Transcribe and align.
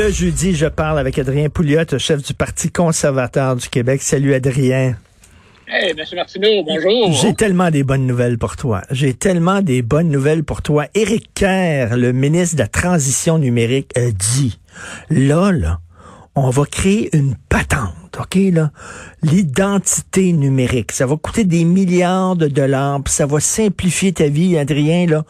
Le 0.00 0.10
jeudi, 0.10 0.54
je 0.54 0.64
parle 0.64 0.98
avec 0.98 1.18
Adrien 1.18 1.50
Pouliot, 1.50 1.98
chef 1.98 2.22
du 2.22 2.32
Parti 2.32 2.70
conservateur 2.70 3.54
du 3.54 3.68
Québec. 3.68 4.00
Salut 4.00 4.32
Adrien. 4.32 4.96
Hey, 5.68 5.90
M. 5.90 5.96
Martineau, 6.14 6.64
bonjour. 6.64 7.12
J'ai 7.12 7.34
tellement 7.34 7.70
des 7.70 7.82
bonnes 7.82 8.06
nouvelles 8.06 8.38
pour 8.38 8.56
toi. 8.56 8.80
J'ai 8.90 9.12
tellement 9.12 9.60
des 9.60 9.82
bonnes 9.82 10.08
nouvelles 10.08 10.42
pour 10.42 10.62
toi. 10.62 10.86
Éric 10.94 11.34
Kerr, 11.34 11.98
le 11.98 12.12
ministre 12.12 12.56
de 12.56 12.62
la 12.62 12.68
Transition 12.68 13.36
numérique, 13.36 13.92
a 13.94 14.10
dit, 14.10 14.58
là, 15.10 15.52
là, 15.52 15.80
on 16.34 16.48
va 16.48 16.64
créer 16.64 17.14
une 17.14 17.34
patente, 17.50 17.92
OK, 18.18 18.36
là? 18.52 18.70
L'identité 19.22 20.32
numérique. 20.32 20.92
Ça 20.92 21.06
va 21.06 21.16
coûter 21.16 21.44
des 21.44 21.64
milliards 21.64 22.36
de 22.36 22.48
dollars, 22.48 23.02
puis 23.02 23.12
ça 23.12 23.26
va 23.26 23.40
simplifier 23.40 24.12
ta 24.12 24.28
vie, 24.28 24.58
Adrien, 24.58 25.06
là. 25.06 25.24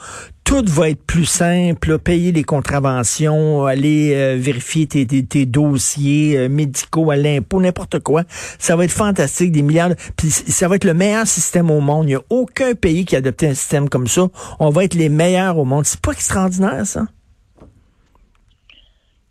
Tout 0.45 0.65
va 0.67 0.91
être 0.91 1.05
plus 1.05 1.27
simple, 1.27 1.99
payer 2.01 2.33
les 2.33 2.43
contraventions, 2.43 3.67
aller 3.67 4.15
euh, 4.15 4.37
vérifier 4.37 4.87
tes, 4.89 5.07
tes, 5.07 5.47
dossiers 5.47 6.37
euh, 6.37 6.49
médicaux 6.49 7.13
à 7.13 7.17
l'impôt, 7.17 7.61
n'importe 7.61 8.01
quoi. 8.01 8.25
Ça 8.59 8.75
va 8.75 8.85
être 8.85 8.91
fantastique, 8.91 9.53
des 9.53 9.63
milliards. 9.63 9.93
Puis 10.17 10.31
ça 10.31 10.67
va 10.67 10.75
être 10.75 10.85
le 10.85 10.95
meilleur 10.95 11.27
système 11.27 11.71
au 11.71 11.81
monde. 11.81 12.07
Il 12.07 12.09
n'y 12.09 12.15
a 12.17 12.23
aucun 12.31 12.75
pays 12.75 13.05
qui 13.05 13.15
a 13.15 13.19
adopté 13.19 13.47
un 13.47 13.55
système 13.55 13.89
comme 13.89 14.09
ça. 14.09 14.29
On 14.59 14.71
va 14.71 14.85
être 14.85 14.95
les 14.95 15.09
meilleurs 15.09 15.57
au 15.57 15.65
monde. 15.65 15.87
C'est 15.87 16.01
pas 16.01 16.13
extraordinaire, 16.13 16.85
ça? 16.85 17.07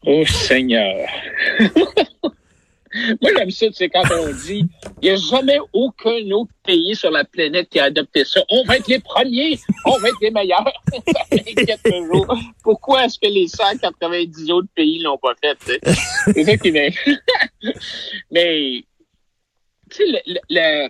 Oh 0.05 0.23
Seigneur. 0.25 1.05
Moi, 3.21 3.31
j'aime 3.37 3.51
ça, 3.51 3.65
c'est 3.73 3.89
quand 3.89 4.03
on 4.11 4.33
dit, 4.33 4.65
il 5.01 5.03
n'y 5.03 5.09
a 5.09 5.15
jamais 5.15 5.59
aucun 5.73 6.31
autre 6.31 6.51
pays 6.65 6.95
sur 6.95 7.11
la 7.11 7.23
planète 7.23 7.69
qui 7.69 7.79
a 7.79 7.85
adopté 7.85 8.25
ça. 8.25 8.41
On 8.49 8.63
va 8.63 8.77
être 8.77 8.87
les 8.87 8.99
premiers, 8.99 9.59
on 9.85 9.97
va 9.97 10.09
être 10.09 10.21
les 10.21 10.31
meilleurs. 10.31 10.73
ça 10.93 11.21
m'inquiète 11.31 11.81
toujours. 11.83 12.35
Pourquoi 12.63 13.05
est-ce 13.05 13.19
que 13.19 13.27
les 13.27 13.47
190 13.47 14.51
autres 14.51 14.69
pays 14.75 14.99
l'ont 14.99 15.17
pas 15.17 15.33
fait? 15.41 15.79
C'est 16.33 16.43
ça 16.43 16.57
qui 16.57 16.71
m'inquiète. 16.71 17.19
Mais, 18.31 18.83
tu 19.89 19.97
sais, 19.97 20.05
le, 20.05 20.39
le, 20.49 20.89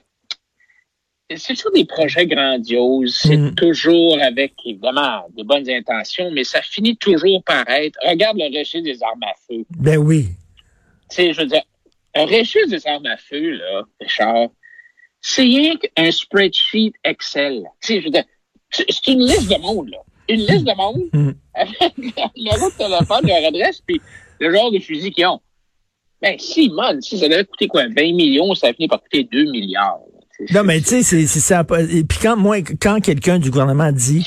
c'est 1.38 1.54
toujours 1.54 1.72
des 1.72 1.86
projets 1.86 2.26
grandioses. 2.26 3.20
C'est 3.22 3.38
mm. 3.38 3.56
toujours 3.56 4.18
avec, 4.22 4.54
évidemment, 4.66 5.28
de 5.36 5.44
bonnes 5.44 5.70
intentions, 5.70 6.32
mais 6.32 6.44
ça 6.44 6.62
finit 6.62 6.98
toujours 6.98 7.44
par 7.44 7.70
être. 7.70 8.00
Regarde 8.08 8.38
le 8.38 8.46
registre 8.46 8.82
des 8.82 9.04
armes 9.04 9.24
à 9.24 9.34
feu. 9.48 9.64
Ben 9.70 9.98
oui. 9.98 10.30
Tu 11.10 11.16
sais, 11.16 11.34
je 11.34 11.42
veux 11.42 11.48
dire, 11.48 11.64
registre 12.26 12.70
des 12.70 12.88
armes 12.88 13.06
à 13.06 13.18
feu, 13.18 13.52
là, 13.52 13.84
Richard, 14.00 14.50
c'est 15.22 15.42
rien 15.42 15.76
qu'un 15.76 16.12
spreadsheet 16.12 16.94
Excel. 17.04 17.64
C'est 17.82 17.98
une 19.08 19.26
liste 19.26 19.50
de 19.50 19.60
monde, 19.62 19.90
là. 19.90 19.98
Une 20.28 20.42
liste 20.42 20.66
de 20.66 20.76
monde 20.76 21.10
mm. 21.14 21.32
avec 21.56 21.98
le 21.98 22.38
numéro 22.38 22.70
de 22.70 22.78
téléphone, 22.78 23.28
leur 23.28 23.48
adresse, 23.48 23.82
puis 23.86 24.00
le 24.40 24.54
genre 24.54 24.72
de 24.72 24.80
fusil 24.80 25.12
qu'ils 25.12 25.26
ont. 25.26 25.42
Ben, 26.22 26.38
si, 26.38 26.70
man, 26.70 27.02
si 27.02 27.18
ça 27.18 27.28
devait 27.30 27.46
coûter 27.46 27.68
quoi, 27.68 27.84
20 27.88 27.94
millions, 28.14 28.54
ça 28.54 28.68
a 28.68 28.74
fini 28.74 28.88
par 28.88 29.02
coûter 29.02 29.24
2 29.24 29.52
milliards. 29.52 30.00
Non, 30.54 30.64
mais 30.64 30.80
tu 30.80 31.04
sais, 31.04 31.28
c'est 31.28 31.40
ça. 31.40 31.66
Et 31.92 32.04
puis 32.04 32.18
quand 32.22 32.38
moi, 32.38 32.62
quand 32.62 33.02
quelqu'un 33.02 33.40
du 33.40 33.52
gouvernement 33.52 33.92
dit 33.92 34.26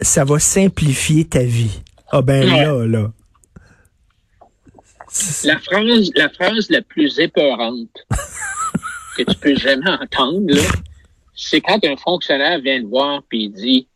ça 0.00 0.24
va 0.24 0.38
simplifier 0.38 1.24
ta 1.24 1.42
vie, 1.42 1.80
ah 2.12 2.20
ben 2.20 2.46
là, 2.46 2.84
là. 2.86 3.12
La 5.44 5.58
phrase, 5.58 6.10
la 6.16 6.28
phrase 6.28 6.70
la 6.70 6.82
plus 6.82 7.20
épeurante 7.20 8.04
que 9.16 9.22
tu 9.22 9.36
peux 9.38 9.54
jamais 9.54 9.90
entendre, 9.90 10.54
c'est 11.34 11.60
quand 11.60 11.84
un 11.84 11.96
fonctionnaire 11.96 12.60
vient 12.60 12.80
te 12.82 12.86
voir 12.86 13.22
puis 13.28 13.44
il 13.44 13.52
dit 13.52 13.88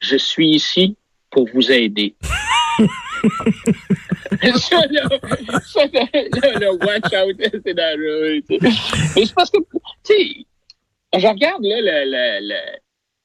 Je 0.00 0.16
suis 0.16 0.50
ici 0.50 0.96
pour 1.30 1.48
vous 1.52 1.70
aider. 1.72 2.14
ça, 4.56 4.82
là, 4.90 5.08
ça, 5.64 5.86
là, 5.86 6.72
watch 6.74 7.12
out, 7.12 7.36
c'est 7.64 7.74
dangereux. 7.74 8.40
Mais 8.50 9.26
c'est 9.26 9.34
parce 9.34 9.50
que, 9.50 9.58
tu 9.58 10.14
sais, 10.14 10.46
je 11.18 11.26
regarde 11.26 11.64
là 11.64 11.80
le, 11.80 12.04
le, 12.06 12.80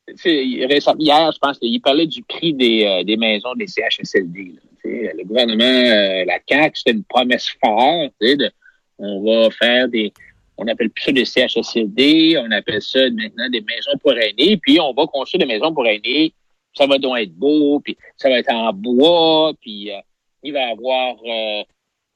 le 0.08 1.02
hier, 1.02 1.32
je 1.32 1.40
pense 1.40 1.60
qu'il 1.60 1.82
parlait 1.82 2.08
du 2.08 2.24
prix 2.24 2.54
des, 2.54 2.84
euh, 2.86 3.04
des 3.04 3.18
maisons 3.18 3.54
des 3.56 3.68
CHSLD. 3.68 4.56
Là, 4.56 4.62
le 4.86 5.24
gouvernement, 5.24 5.64
euh, 5.64 6.26
la 6.26 6.40
CAQ, 6.48 6.76
c'était 6.76 6.92
une 6.92 7.04
promesse 7.04 7.50
forte. 7.64 8.14
De, 8.22 8.52
on 9.00 9.24
va 9.24 9.50
faire 9.52 9.88
des, 9.88 10.14
on 10.58 10.68
appelle 10.68 10.90
plus 10.90 11.04
ça 11.04 11.12
des 11.12 11.26
CHSLD, 11.26 12.38
on 12.38 12.52
appelle 12.52 12.82
ça 12.82 13.00
maintenant 13.10 13.50
des 13.50 13.62
maisons 13.62 13.98
pour 14.02 14.14
aînés, 14.14 14.58
puis 14.58 14.80
on 14.80 14.94
va 14.94 15.06
construire 15.08 15.46
des 15.46 15.54
maisons 15.54 15.74
pour 15.74 15.86
aînés. 15.88 16.34
Ça 16.74 16.88
va 16.88 16.98
donc 16.98 17.18
être 17.18 17.34
beau, 17.34 17.80
puis 17.80 17.98
ça 18.18 18.30
va 18.30 18.40
être 18.40 18.52
en 18.52 18.74
bois, 18.74 19.54
puis 19.62 19.92
euh, 19.92 20.00
il 20.44 20.54
va 20.54 20.60
y 20.60 20.72
avoir 20.72 21.16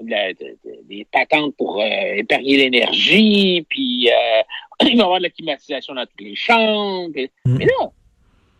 des 0.01 1.06
patentes 1.12 1.56
pour 1.57 1.81
épargner 1.84 2.57
l'énergie, 2.57 3.66
puis 3.69 4.09
il 4.81 4.88
va 4.88 4.90
y 4.90 5.01
avoir 5.01 5.18
de 5.18 5.24
la 5.24 5.30
climatisation 5.30 5.94
dans 5.94 6.06
toutes 6.06 6.22
les 6.22 6.36
chambres. 6.36 7.12
Mm. 7.46 7.57
Mais 7.57 7.66
là, 7.66 7.91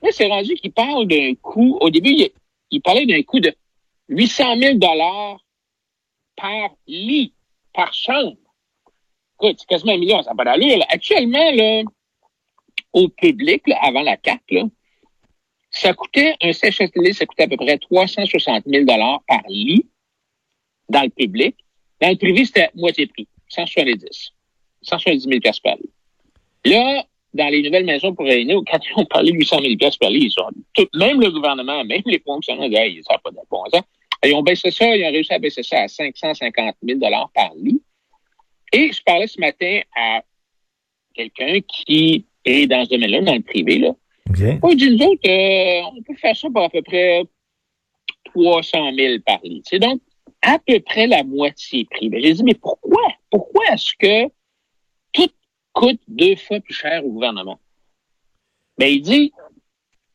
là 0.03 0.09
c'est 0.12 0.28
rendu 0.28 0.56
qu'il 0.56 0.72
parle 0.72 1.08
d'un 1.08 1.34
coût. 1.41 1.78
Au 1.81 1.90
début, 1.90 2.30
il, 2.72 2.81
parlait 2.81 3.06
d'un 3.06 3.22
coût 3.24 3.40
de 3.40 3.53
800 4.09 4.58
000 4.59 4.78
dollars 4.78 5.40
par 6.36 6.72
lit, 6.88 7.34
par 7.74 7.94
chambre. 7.94 8.38
Écoute, 9.42 9.58
c'est 9.59 9.68
quasiment 9.68 9.94
un 9.94 9.97
million, 9.97 10.22
ça 10.22 10.31
n'a 10.31 10.36
pas 10.36 10.46
d'allure. 10.46 10.84
Actuellement, 10.90 11.52
là, 11.52 11.84
au 12.94 13.08
public, 13.09 13.64
avant 13.81 14.02
la 14.02 14.18
là, 14.52 14.64
ça 15.72 15.94
coûtait, 15.94 16.36
un 16.42 16.52
CHSLD, 16.52 17.14
ça 17.14 17.25
coûtait 17.25 17.44
à 17.44 17.47
peu 17.47 17.58
près 17.58 17.78
360 17.78 18.64
000 18.66 18.86
dollars 18.86 19.22
par 19.28 19.42
lit 19.47 19.86
dans 20.90 21.03
le 21.03 21.09
public. 21.09 21.56
Dans 22.02 22.09
le 22.09 22.16
privé, 22.16 22.46
c'était 22.46 22.70
moitié 22.76 23.08
prix, 23.08 23.28
170. 23.50 24.34
170 24.81 25.24
000 25.24 25.40
par 25.64 25.76
lit. 25.76 25.91
Là, 26.66 27.06
dans 27.34 27.47
les 27.50 27.62
nouvelles 27.62 27.86
maisons 27.86 28.16
pour 28.16 28.28
aînés, 28.28 28.56
quand 28.70 28.80
ils 28.84 29.00
ont 29.00 29.06
parlé 29.06 29.31
de 29.31 29.38
800 29.38 29.59
000 29.62 29.76
par 30.00 30.09
lit, 30.09 30.26
ils 30.26 30.31
sont, 30.31 30.50
tout, 30.74 30.88
même 30.96 31.22
le 31.22 31.30
gouvernement, 31.30 31.84
même 31.86 32.02
les 32.06 32.20
fonctionnaires, 32.20 32.86
ils 32.86 33.03
savent 33.03 33.22
pas 33.24 33.30
de 33.30 33.38
bon 33.50 33.64
sens. 33.72 33.84
Ils 34.25 34.34
ont 34.34 34.44
baissé 34.44 34.72
ça, 34.72 34.96
ils 34.96 35.06
ont 35.06 35.12
réussi 35.12 35.34
à 35.34 35.40
baisser 35.40 35.63
ça 35.63 35.84
à 35.84 35.88
550 35.88 36.75
000 36.84 37.00
par 37.34 37.52
lit. 37.56 37.81
Et 38.74 38.91
je 38.91 39.02
parlais 39.03 39.28
ce 39.28 39.40
matin 39.40 39.81
à 39.96 40.22
quelqu'un 41.13 41.59
qui 41.62 42.25
est 42.46 42.68
dans 42.68 42.85
ce 42.85 42.90
domaine-là, 42.90 43.22
dans 43.22 43.35
le 43.35 43.41
privé, 43.41 43.79
là. 43.79 43.96
Okay. 44.29 44.59
Il 44.69 44.75
dit, 44.75 44.91
nous 44.91 45.06
autres, 45.06 45.28
euh, 45.28 45.81
on 45.96 46.03
peut 46.03 46.16
faire 46.16 46.35
ça 46.35 46.47
pour 46.50 46.63
à 46.63 46.69
peu 46.69 46.81
près 46.84 47.24
300 48.25 48.94
000 48.94 49.19
par 49.25 49.40
lit. 49.44 49.63
C'est 49.66 49.79
donc 49.79 50.02
à 50.41 50.59
peu 50.59 50.79
près 50.81 51.08
la 51.08 51.24
moitié 51.24 51.85
privé. 51.85 52.22
J'ai 52.22 52.34
dit, 52.34 52.44
mais 52.44 52.53
pourquoi? 52.53 53.02
Pourquoi 53.31 53.66
est-ce 53.74 53.91
que 53.97 54.31
tout 55.13 55.31
coûte 55.74 56.00
deux 56.08 56.35
fois 56.35 56.59
plus 56.59 56.74
cher 56.74 57.03
au 57.06 57.09
gouvernement? 57.09 57.59
Mais 58.78 58.85
ben, 58.85 58.96
il 58.96 59.02
dit, 59.02 59.34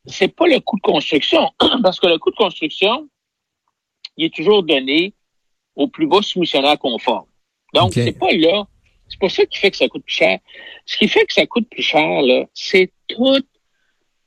c'est 0.06 0.34
pas 0.34 0.46
le 0.46 0.60
coût 0.60 0.76
de 0.76 0.82
construction, 0.82 1.50
parce 1.82 1.98
que 1.98 2.06
le 2.06 2.18
coût 2.18 2.30
de 2.30 2.36
construction, 2.36 3.08
il 4.16 4.26
est 4.26 4.34
toujours 4.34 4.62
donné 4.62 5.14
au 5.74 5.88
plus 5.88 6.06
bas 6.06 6.22
soumissionnaire 6.22 6.78
conforme. 6.78 7.26
Donc, 7.72 7.92
c'est 7.92 8.12
pas 8.12 8.32
là. 8.32 8.66
C'est 9.08 9.18
pas 9.18 9.28
ça 9.28 9.44
qui 9.46 9.58
fait 9.58 9.70
que 9.70 9.76
ça 9.76 9.88
coûte 9.88 10.04
plus 10.04 10.14
cher. 10.14 10.38
Ce 10.86 10.96
qui 10.96 11.08
fait 11.08 11.24
que 11.26 11.32
ça 11.32 11.46
coûte 11.46 11.68
plus 11.68 11.82
cher, 11.82 12.22
là, 12.22 12.46
c'est 12.54 12.90
tout, 13.08 13.40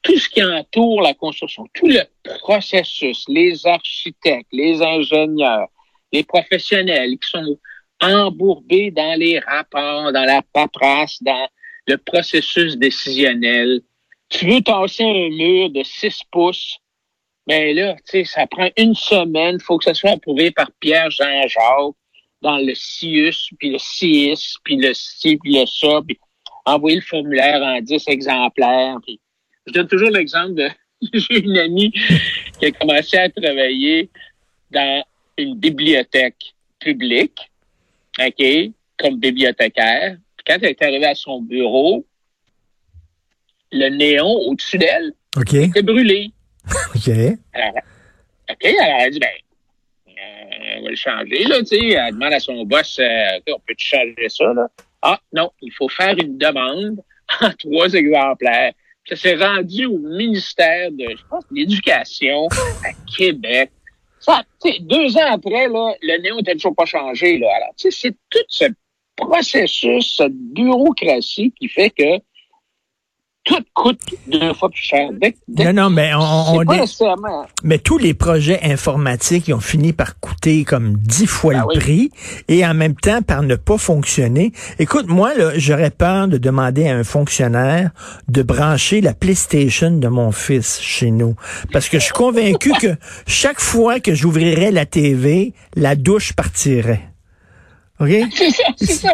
tout 0.02 0.18
ce 0.18 0.30
qui 0.30 0.44
entoure 0.44 1.02
la 1.02 1.14
construction, 1.14 1.66
tout 1.74 1.88
le 1.88 2.02
processus, 2.42 3.26
les 3.28 3.66
architectes, 3.66 4.50
les 4.52 4.82
ingénieurs, 4.82 5.68
les 6.12 6.24
professionnels 6.24 7.18
qui 7.18 7.30
sont 7.30 7.58
embourbé 8.02 8.92
dans 8.92 9.18
les 9.20 9.40
rapports, 9.40 10.12
dans 10.12 10.26
la 10.26 10.42
paperasse, 10.54 11.22
dans 11.24 11.48
le 11.88 11.98
processus 11.98 12.78
décisionnel. 12.78 13.82
Tu 14.30 14.46
veux 14.46 14.62
tasser 14.62 15.04
un 15.04 15.30
mur 15.30 15.70
de 15.70 15.84
6 15.84 16.22
pouces, 16.32 16.78
mais 17.48 17.74
ben 17.74 17.76
là, 17.76 17.96
tu 17.96 18.02
sais, 18.06 18.24
ça 18.26 18.46
prend 18.46 18.70
une 18.78 18.94
semaine. 18.94 19.58
Il 19.60 19.64
faut 19.64 19.78
que 19.78 19.86
ça 19.86 19.94
soit 19.94 20.12
approuvé 20.12 20.52
par 20.52 20.70
Pierre-Jean-Jacques 20.80 21.96
dans 22.42 22.58
le 22.58 22.74
CIUS, 22.76 23.54
puis 23.58 23.72
le 23.72 23.78
CIS, 23.80 24.56
puis 24.64 24.76
le 24.76 24.94
CI, 24.94 25.38
puis 25.38 25.54
le 25.54 25.66
SA, 25.66 26.02
puis 26.06 26.20
envoyer 26.66 26.98
le 26.98 27.02
formulaire 27.02 27.62
en 27.62 27.80
10 27.80 28.04
exemplaires. 28.08 28.98
Puis 29.06 29.20
je 29.66 29.74
donne 29.74 29.88
toujours 29.88 30.10
l'exemple 30.10 30.56
de 30.56 30.70
j'ai 31.14 31.40
une 31.40 31.58
amie 31.58 31.92
qui 32.60 32.66
a 32.66 32.72
commencé 32.72 33.18
à 33.18 33.30
travailler 33.30 34.10
dans 34.72 35.04
une 35.38 35.56
bibliothèque 35.56 36.54
public, 36.80 37.32
OK, 38.20 38.72
comme 38.98 39.20
bibliothécaire. 39.20 40.18
Puis 40.36 40.44
quand 40.46 40.58
elle 40.62 40.70
est 40.70 40.82
arrivée 40.82 41.06
à 41.06 41.16
son 41.16 41.42
bureau, 41.42 42.06
le 43.72 43.90
néon 43.90 44.32
au-dessus 44.48 44.78
d'elle 44.78 45.14
OK. 45.38 45.54
était 45.54 45.84
brûlé. 45.84 46.32
OK. 46.96 47.10
Alors, 47.54 47.74
OK, 48.50 48.66
alors 48.66 49.02
elle 49.02 49.12
dit, 49.12 49.20
ben, 49.20 49.30
euh, 50.10 50.78
on 50.78 50.84
va 50.84 50.90
le 50.90 50.96
changer, 50.96 51.44
là, 51.44 51.60
tu 51.60 51.66
sais. 51.66 51.90
Elle 51.90 52.14
demande 52.14 52.34
à 52.34 52.40
son 52.40 52.64
boss, 52.66 52.98
euh, 53.00 53.40
on 53.48 53.60
peut 53.60 53.76
changer 53.78 54.30
ça, 54.30 54.46
là? 54.54 54.68
Ah, 55.02 55.20
non, 55.34 55.52
il 55.62 55.72
faut 55.72 55.90
faire 55.90 56.16
une 56.18 56.38
demande 56.38 57.04
en 57.42 57.52
trois 57.52 57.94
exemplaires. 57.94 58.74
Ça 59.08 59.16
s'est 59.16 59.36
rendu 59.36 59.86
au 59.86 60.00
ministère 60.00 60.92
de, 60.92 61.06
je 61.10 61.24
pense, 61.30 61.46
l'Éducation 61.52 62.48
à 62.84 62.92
Québec. 63.18 63.72
Ça, 64.20 64.44
tu 64.62 64.72
sais, 64.72 64.80
deux 64.82 65.16
ans 65.18 65.32
après, 65.32 65.68
là, 65.68 65.94
le 66.02 66.22
néon 66.22 66.38
n'était 66.38 66.54
toujours 66.54 66.76
pas 66.76 66.86
changé, 66.86 67.38
là. 67.38 67.48
Alors, 67.56 67.74
tu 67.78 67.92
sais, 67.92 67.98
c'est 68.02 68.16
tout 68.30 68.46
ce 68.50 68.66
processus, 69.16 70.16
cette 70.18 70.34
bureaucratie 70.34 71.54
qui 71.60 71.68
fait 71.68 71.90
que 71.90 72.20
tout 73.48 73.64
coûte 73.74 74.00
deux 74.28 74.54
fois 74.54 74.70
plus 74.70 74.82
cher. 74.82 75.10
Dès, 75.14 75.36
dès, 75.48 75.66
Non, 75.72 75.84
non, 75.84 75.90
mais 75.90 76.14
on, 76.14 76.20
on 76.20 76.60
c'est 76.60 76.66
pas 76.66 76.76
est- 76.76 76.80
nécessairement. 76.82 77.46
mais 77.64 77.78
tous 77.80 77.98
les 77.98 78.14
projets 78.14 78.60
informatiques 78.64 79.48
ils 79.48 79.54
ont 79.54 79.60
fini 79.60 79.94
par 79.94 80.20
coûter 80.20 80.64
comme 80.66 80.98
dix 80.98 81.26
fois 81.28 81.54
Ah 81.56 81.60
le 81.62 81.68
oui. 81.68 81.80
prix 81.80 82.12
et 82.48 82.66
en 82.66 82.74
même 82.74 82.96
temps 82.96 83.22
par 83.22 83.44
ne 83.44 83.56
pas 83.56 83.78
fonctionner. 83.78 84.52
Écoute, 84.80 85.08
moi, 85.08 85.34
là, 85.36 85.52
j'aurais 85.56 85.92
peur 85.92 86.28
de 86.28 86.38
demander 86.38 86.88
à 86.88 86.96
un 86.96 87.04
fonctionnaire 87.04 87.92
de 88.28 88.42
brancher 88.44 89.02
la 89.02 89.14
PlayStation 89.14 89.92
de 89.92 90.08
mon 90.08 90.32
fils 90.32 90.80
chez 90.82 91.12
nous. 91.12 91.36
Parce 91.72 91.88
que 91.90 92.00
je 92.00 92.04
suis 92.04 92.14
convaincu 92.14 92.72
que 92.82 92.96
chaque 93.28 93.60
fois 93.62 94.00
que 94.00 94.14
j'ouvrirais 94.14 94.72
la 94.72 94.86
TV, 94.86 95.54
la 95.76 95.96
douche 95.96 96.34
partirait. 96.34 97.02
OK? 98.00 98.10
C'est 98.36 98.50
ça, 98.52 98.64
c'est 98.78 98.94
ça. 98.94 99.14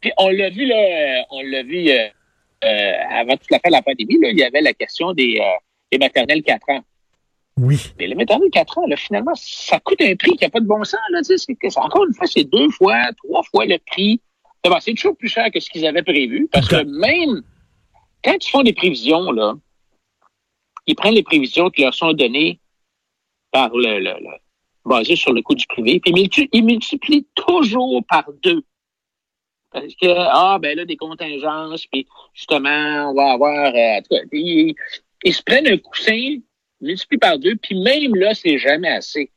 Puis 0.00 0.10
on 0.18 0.30
l'a 0.30 0.50
vu, 0.50 0.66
là, 0.66 0.74
euh, 0.76 1.22
on 1.30 1.42
l'a 1.42 1.62
vu 1.62 1.88
euh, 1.90 2.06
euh, 2.64 2.92
avant 3.10 3.36
toute 3.36 3.50
la 3.50 3.58
fin 3.58 3.68
de 3.68 3.72
la 3.74 3.82
pandémie, 3.82 4.18
là, 4.20 4.30
il 4.30 4.38
y 4.38 4.42
avait 4.44 4.60
la 4.60 4.72
question 4.72 5.12
des, 5.12 5.38
euh, 5.40 5.44
des 5.90 5.98
maternelles 5.98 6.42
4 6.42 6.68
ans. 6.70 6.84
Oui. 7.58 7.78
Mais 7.98 8.06
les 8.06 8.14
maternelles 8.14 8.50
4 8.50 8.78
ans, 8.78 8.86
là, 8.86 8.96
finalement, 8.96 9.34
ça 9.34 9.78
coûte 9.80 10.00
un 10.00 10.14
prix 10.16 10.36
qui 10.36 10.44
n'a 10.44 10.50
pas 10.50 10.60
de 10.60 10.66
bon 10.66 10.82
sens. 10.84 11.00
Là, 11.10 11.20
que, 11.22 11.78
encore 11.80 12.04
une 12.06 12.14
fois, 12.14 12.26
c'est 12.26 12.44
deux 12.44 12.70
fois, 12.70 12.96
trois 13.24 13.42
fois 13.42 13.66
le 13.66 13.78
prix. 13.78 14.20
D'abord, 14.64 14.80
c'est 14.80 14.94
toujours 14.94 15.16
plus 15.16 15.28
cher 15.28 15.50
que 15.52 15.60
ce 15.60 15.68
qu'ils 15.68 15.86
avaient 15.86 16.02
prévu. 16.02 16.48
Parce 16.50 16.68
que 16.68 16.82
même 16.84 17.42
quand 18.24 18.36
ils 18.46 18.50
font 18.50 18.62
des 18.62 18.72
prévisions, 18.72 19.32
là, 19.32 19.54
ils 20.86 20.94
prennent 20.94 21.14
les 21.14 21.22
prévisions 21.22 21.70
qui 21.70 21.82
leur 21.82 21.94
sont 21.94 22.12
données 22.12 22.60
par 23.50 23.70
le, 23.74 23.98
le, 23.98 24.14
le- 24.20 24.38
basées 24.84 25.16
sur 25.16 25.32
le 25.32 25.42
coût 25.42 25.54
du 25.54 25.66
privé, 25.66 26.00
puis 26.00 26.12
ils 26.52 26.64
multiplient 26.64 27.26
toujours 27.34 28.02
par 28.08 28.24
deux. 28.42 28.62
Parce 29.72 29.94
que, 30.00 30.06
ah, 30.08 30.58
ben 30.60 30.76
là, 30.76 30.84
des 30.84 30.96
contingences, 30.96 31.86
puis 31.86 32.06
justement, 32.34 33.10
on 33.10 33.14
va 33.14 33.32
avoir... 33.32 33.74
euh, 33.74 33.98
en 33.98 34.02
tout 34.02 34.14
cas, 34.14 34.20
ils, 34.32 34.74
ils 35.24 35.32
se 35.34 35.42
prennent 35.42 35.66
un 35.68 35.78
coussin, 35.78 36.36
multiplient 36.80 37.18
par 37.18 37.38
deux, 37.38 37.56
puis 37.56 37.80
même 37.80 38.14
là, 38.14 38.34
c'est 38.34 38.58
jamais 38.58 38.88
assez. 38.90 39.30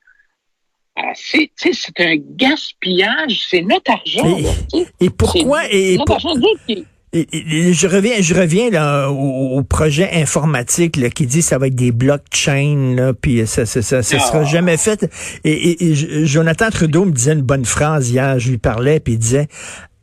Ah, 0.97 1.11
c'est, 1.13 1.51
tu 1.59 1.73
sais, 1.73 1.73
c'est 1.73 2.05
un 2.05 2.15
gaspillage, 2.17 3.45
c'est 3.49 3.61
notre 3.61 3.91
argent. 3.91 4.37
Et- 4.37 4.41
là. 4.43 4.85
Et 5.01 5.09
pourquoi? 5.09 5.61
Et, 5.69 5.97
notre 5.97 6.05
pour- 6.05 6.15
argent, 6.15 6.39
qui- 6.67 6.85
Et- 7.13 7.71
je 7.73 7.87
reviens, 7.87 8.15
je 8.21 8.33
reviens 8.35 8.69
là 8.69 9.09
au, 9.09 9.57
au 9.57 9.63
projet 9.63 10.09
informatique 10.13 10.97
là, 10.97 11.09
qui 11.09 11.25
dit 11.25 11.39
que 11.39 11.45
ça 11.45 11.57
va 11.57 11.67
être 11.67 11.75
des 11.75 11.91
blockchains 11.93 12.93
là, 12.95 13.13
puis 13.13 13.45
ça, 13.47 13.65
ça, 13.65 13.81
ça, 13.81 14.03
ça 14.03 14.19
sera 14.19 14.39
Ah. 14.39 14.43
jamais 14.43 14.75
fait. 14.75 15.09
Et, 15.45 15.51
et- 15.51 15.83
et 15.91 16.25
Jonathan 16.25 16.69
Trudeau 16.69 17.05
me 17.05 17.11
disait 17.11 17.33
une 17.33 17.41
bonne 17.41 17.63
phrase 17.65 18.09
hier, 18.09 18.37
je 18.39 18.49
lui 18.51 18.57
parlais 18.57 18.99
puis 18.99 19.13
il 19.13 19.19
disait 19.19 19.47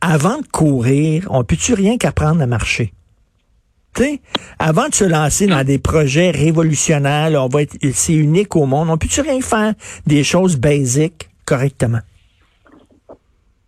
avant 0.03 0.39
de 0.39 0.47
courir, 0.47 1.27
on 1.31 1.45
peut-tu 1.45 1.75
rien 1.75 1.97
qu'apprendre 1.97 2.43
à 2.43 2.47
marcher? 2.47 2.93
Tu 3.95 4.03
sais, 4.03 4.21
avant 4.59 4.89
de 4.89 4.95
se 4.95 5.05
lancer 5.05 5.47
dans 5.47 5.65
des 5.65 5.79
projets 5.79 6.31
révolutionnaires, 6.31 7.31
là, 7.31 7.45
on 7.45 7.49
va 7.49 7.63
être 7.63 7.77
c'est 7.93 8.15
unique 8.15 8.57
au 8.57 8.67
monde. 8.67 8.89
On 8.91 8.99
peut-tu 8.99 9.21
rien 9.21 9.41
faire 9.41 9.75
des 10.07 10.25
choses 10.25 10.57
basiques 10.57 11.29
correctement? 11.45 12.01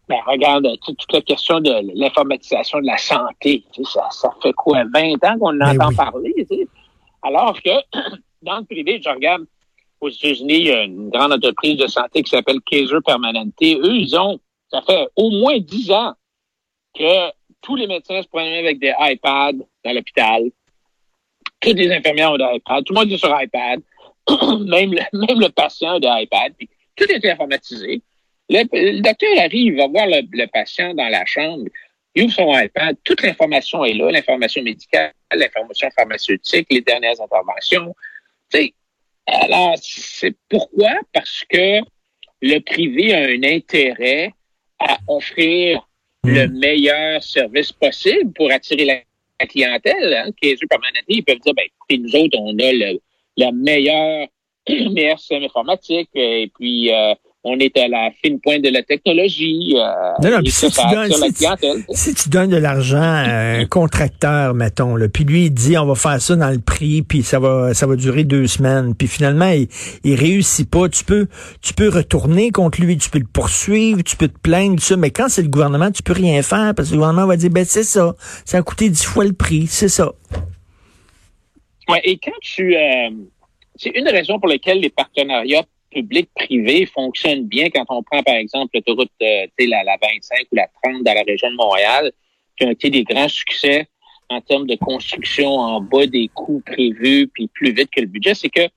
Ben, 0.09 0.17
regarde, 0.27 0.67
toute, 0.85 0.99
toute 0.99 1.13
la 1.13 1.21
question 1.21 1.61
de 1.61 1.71
l'informatisation 1.95 2.81
de 2.81 2.87
la 2.87 2.99
santé, 2.99 3.65
ça, 3.85 4.09
ça 4.11 4.31
fait 4.43 4.53
quoi, 4.53 4.83
20 4.93 5.25
ans 5.25 5.39
qu'on 5.39 5.61
en 5.61 5.71
entend 5.71 5.89
oui. 5.89 5.97
parler, 5.97 6.35
tu 6.37 6.57
sais? 6.57 6.69
Alors 7.23 7.57
que 7.63 7.71
dans 8.43 8.59
le 8.59 8.65
privé, 8.65 9.01
je 9.03 9.09
regarde 9.09 9.45
aux 10.01 10.11
États-Unis, 10.11 10.59
il 10.59 10.67
y 10.67 10.73
a 10.73 10.83
une 10.83 11.11
grande 11.11 11.33
entreprise 11.33 11.79
de 11.79 11.87
santé 11.87 12.23
qui 12.23 12.31
s'appelle 12.31 12.61
Kaiser 12.61 12.99
Permanente. 13.05 13.55
Eux, 13.63 13.97
ils 13.97 14.15
ont, 14.19 14.39
ça 14.71 14.83
fait 14.83 15.09
au 15.17 15.31
moins 15.31 15.59
10 15.59 15.91
ans 15.93 16.15
que 16.95 17.31
tous 17.61 17.77
les 17.77 17.87
médecins 17.87 18.23
se 18.23 18.29
promènent 18.29 18.65
avec 18.65 18.79
des 18.79 18.93
iPads 18.99 19.65
dans 19.85 19.93
l'hôpital. 19.93 20.45
Toutes 21.61 21.77
les 21.77 21.91
infirmières 21.93 22.33
ont 22.33 22.37
des 22.37 22.57
iPads. 22.57 22.83
Tout 22.83 22.93
le 22.93 23.01
monde 23.01 23.13
est 23.13 23.19
sur 23.19 23.35
iPad. 23.41 23.81
même, 24.69 24.93
le, 24.93 25.27
même 25.27 25.41
le 25.41 25.49
patient 25.49 25.95
a 25.95 26.01
des 26.01 26.25
iPads. 26.25 26.55
Puis 26.57 26.69
tout 26.97 27.11
est 27.11 27.25
informatisé. 27.31 28.03
Le, 28.49 28.63
le 28.73 29.01
docteur 29.01 29.39
arrive, 29.39 29.77
va 29.77 29.89
voir 29.89 30.07
le, 30.07 30.23
le 30.31 30.47
patient 30.47 30.95
dans 30.95 31.09
la 31.09 31.25
chambre, 31.25 31.65
il 32.15 32.25
ouvre 32.25 32.33
son 32.33 32.59
iPad, 32.59 32.97
toute 33.03 33.23
l'information 33.23 33.85
est 33.85 33.95
là, 33.95 34.11
l'information 34.11 34.63
médicale, 34.63 35.13
l'information 35.33 35.89
pharmaceutique, 35.91 36.67
les 36.71 36.81
dernières 36.81 37.21
interventions. 37.21 37.95
Tu 38.53 38.59
sais, 38.59 38.75
alors, 39.27 39.75
c'est 39.81 40.37
pourquoi? 40.49 40.93
Parce 41.13 41.45
que 41.49 41.81
le 42.43 42.59
privé 42.61 43.15
a 43.15 43.21
un 43.21 43.43
intérêt 43.43 44.33
à 44.79 44.99
offrir 45.09 45.89
le 46.25 46.49
meilleur 46.49 47.23
service 47.23 47.73
possible 47.73 48.33
pour 48.33 48.51
attirer 48.51 48.85
la, 48.85 48.95
la 49.41 49.47
clientèle. 49.47 50.15
Hein. 50.15 50.31
Kaiser 50.41 50.67
Permanente, 50.69 51.05
ils 51.09 51.25
peuvent 51.25 51.39
dire, 51.41 51.55
ben, 51.55 51.65
écoutez, 51.67 51.99
nous 51.99 52.21
autres, 52.21 52.39
on 52.39 52.59
a 52.59 52.73
le, 52.73 53.01
la 53.37 53.53
meilleure, 53.53 54.29
meilleur 54.69 55.19
système 55.19 55.45
informatique, 55.45 56.11
et 56.15 56.51
puis 56.59 56.93
euh, 56.93 57.15
on 57.47 57.59
est 57.59 57.77
à 57.79 57.89
la 57.89 58.11
fine 58.25 58.41
pointe 58.41 58.63
de 58.63 58.71
la 58.71 58.83
technologie. 58.83 59.75
Euh, 59.77 60.13
Non, 60.23 60.31
non, 60.39 60.41
si 60.47 60.71
tu 60.71 60.77
donnes- 60.81 60.99
attire 60.99 61.19
la 61.19 61.27
si 61.27 61.33
tu- 61.33 61.39
clientèle. 61.41 61.85
Si 61.95 62.15
tu 62.15 62.29
donnes 62.31 62.49
de 62.51 62.57
l'argent 62.57 62.97
à 63.03 63.59
un 63.59 63.67
contracteur, 63.67 64.55
mettons, 64.55 64.97
là, 64.97 65.09
puis 65.09 65.25
lui 65.25 65.45
il 65.47 65.51
dit 65.51 65.77
on 65.77 65.85
va 65.85 65.95
faire 65.95 66.21
ça 66.23 66.37
dans 66.37 66.49
le 66.51 66.59
prix, 66.59 67.03
puis 67.03 67.23
ça 67.23 67.39
va 67.39 67.75
ça 67.75 67.87
va 67.87 67.97
durer 67.97 68.25
deux 68.25 68.47
semaines, 68.47 68.95
puis 68.95 69.09
finalement 69.09 69.51
il, 69.51 69.69
il 70.05 70.15
réussit 70.15 70.69
pas, 70.71 70.89
tu 70.89 71.05
peux 71.05 71.27
tu 71.61 71.75
peux 71.75 71.89
retourner 71.91 72.51
contre 72.51 72.81
lui, 72.81 72.97
tu 72.97 73.11
peux 73.11 73.19
le 73.19 73.27
poursuivre, 73.31 74.03
tu 74.03 74.17
peux 74.17 74.29
te 74.29 74.39
plaindre, 74.39 74.77
tout 74.77 74.83
ça, 74.85 74.97
mais 74.97 75.11
quand 75.11 75.29
c'est 75.29 75.43
le 75.43 75.49
gouvernement, 75.49 75.91
tu 75.91 76.03
peux 76.03 76.15
rien 76.15 76.41
faire 76.43 76.73
parce 76.75 76.89
que 76.89 76.95
le 76.95 77.01
gouvernement 77.01 77.27
va 77.27 77.37
dire 77.37 77.51
ben 77.51 77.65
c'est 77.67 77.85
ça, 77.85 78.15
ça 78.47 78.57
a 78.59 78.63
coûté 78.63 78.89
dix 78.89 79.05
fois 79.05 79.25
le 79.25 79.35
prix, 79.35 79.67
c'est 79.69 79.89
ça. 79.89 80.13
Ouais, 81.89 82.01
et 82.05 82.17
quand 82.17 82.33
tu... 82.41 82.75
euh, 82.75 83.11
c'est 83.77 83.91
une 83.91 84.09
raison 84.09 84.39
pour 84.39 84.49
laquelle 84.49 84.81
les 84.81 84.89
partenariats 84.89 85.65
publics-privés 85.95 86.87
fonctionnent 86.87 87.47
bien 87.47 87.71
quand 87.71 87.85
on 87.89 88.03
prend, 88.03 88.23
par 88.23 88.35
exemple, 88.35 88.71
l'autoroute 88.75 89.11
euh, 89.23 89.47
la, 89.59 89.85
la 89.85 89.97
25 90.01 90.47
ou 90.53 90.57
la 90.57 90.69
30 90.83 91.03
dans 91.05 91.15
la 91.15 91.23
région 91.23 91.51
de 91.51 91.57
Montréal, 91.57 92.13
qui 92.57 92.67
ont 92.67 92.71
été 92.71 92.91
des 92.91 93.05
grands 93.05 93.29
succès 93.29 93.89
en 94.29 94.41
termes 94.41 94.67
de 94.67 94.77
construction 94.77 95.51
en 95.51 95.81
bas 95.81 96.07
des 96.07 96.29
coûts 96.29 96.63
prévus, 96.65 97.29
puis 97.29 97.49
plus 97.49 97.73
vite 97.73 97.91
que 97.91 98.01
le 98.01 98.07
budget, 98.07 98.35
c'est 98.35 98.49
que 98.49 98.69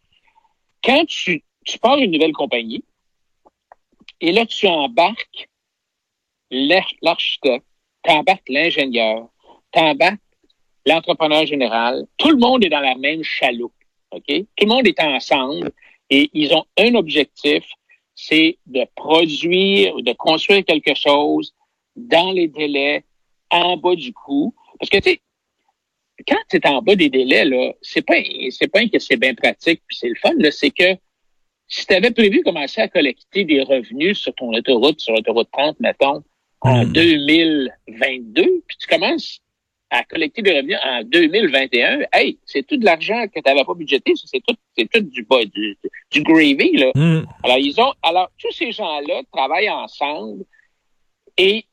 quand 0.83 1.05
tu, 1.05 1.43
pars 1.81 1.97
une 1.97 2.11
nouvelle 2.11 2.33
compagnie, 2.33 2.83
et 4.21 4.31
là, 4.31 4.45
tu 4.45 4.67
embarques 4.67 5.49
l'ar- 6.51 6.93
l'architecte, 7.01 7.65
tu 8.03 8.11
embarques 8.11 8.49
l'ingénieur, 8.49 9.27
tu 9.71 9.79
embarques 9.79 10.19
l'entrepreneur 10.85 11.45
général, 11.45 12.05
tout 12.17 12.29
le 12.29 12.37
monde 12.37 12.63
est 12.63 12.69
dans 12.69 12.79
la 12.79 12.95
même 12.95 13.23
chaloupe. 13.23 13.73
Tout 14.11 14.21
le 14.61 14.67
monde 14.67 14.87
est 14.87 14.99
ensemble 15.01 15.71
et 16.09 16.29
ils 16.33 16.53
ont 16.53 16.65
un 16.77 16.95
objectif, 16.95 17.63
c'est 18.15 18.57
de 18.65 18.85
produire, 18.95 19.95
de 19.97 20.13
construire 20.13 20.63
quelque 20.65 20.95
chose 20.95 21.53
dans 21.95 22.31
les 22.31 22.47
délais, 22.47 23.03
en 23.49 23.77
bas 23.77 23.95
du 23.95 24.13
coût. 24.13 24.53
Parce 24.79 24.89
que, 24.89 24.97
tu 24.97 25.11
sais, 25.11 25.21
quand 26.27 26.37
tu 26.49 26.57
es 26.57 26.67
en 26.67 26.81
bas 26.81 26.95
des 26.95 27.09
délais, 27.09 27.45
là, 27.45 27.73
c'est 27.81 28.01
pas, 28.01 28.15
c'est 28.49 28.67
pas 28.71 28.85
que 28.87 28.99
c'est 28.99 29.17
bien 29.17 29.33
pratique 29.35 29.81
puis 29.87 29.97
c'est 29.97 30.09
le 30.09 30.15
fun, 30.15 30.33
là, 30.37 30.51
c'est 30.51 30.71
que 30.71 30.95
si 31.67 31.85
tu 31.85 31.93
avais 31.93 32.11
prévu 32.11 32.41
commencer 32.43 32.81
à 32.81 32.87
collecter 32.87 33.43
des 33.43 33.61
revenus 33.61 34.17
sur 34.17 34.33
ton 34.35 34.53
autoroute, 34.53 35.01
sur 35.01 35.13
l'autoroute 35.13 35.49
30, 35.51 35.79
mettons, 35.79 36.23
en 36.61 36.85
Hmm. 36.85 36.91
2022, 36.91 38.63
puis 38.67 38.77
tu 38.79 38.87
commences 38.87 39.41
à 39.89 40.03
collecter 40.03 40.41
des 40.41 40.51
revenus 40.51 40.77
en 40.83 41.03
2021, 41.03 41.99
hey, 42.11 42.37
c'est 42.45 42.65
tout 42.65 42.77
de 42.77 42.85
l'argent 42.85 43.25
que 43.27 43.39
tu 43.39 43.41
n'avais 43.45 43.63
pas 43.63 43.73
budgété, 43.73 44.13
c'est 44.15 44.41
tout, 44.45 44.55
c'est 44.77 44.89
tout 44.89 44.99
du 44.99 45.25
du, 45.53 45.77
du 46.11 46.21
gravy, 46.23 46.77
là. 46.77 46.91
Hum. 46.95 47.25
Alors, 47.43 47.57
ils 47.57 47.79
ont, 47.79 47.93
alors, 48.03 48.29
tous 48.37 48.51
ces 48.51 48.71
gens-là 48.71 49.21
travaillent 49.31 49.69
ensemble 49.69 50.43
et 51.37 51.65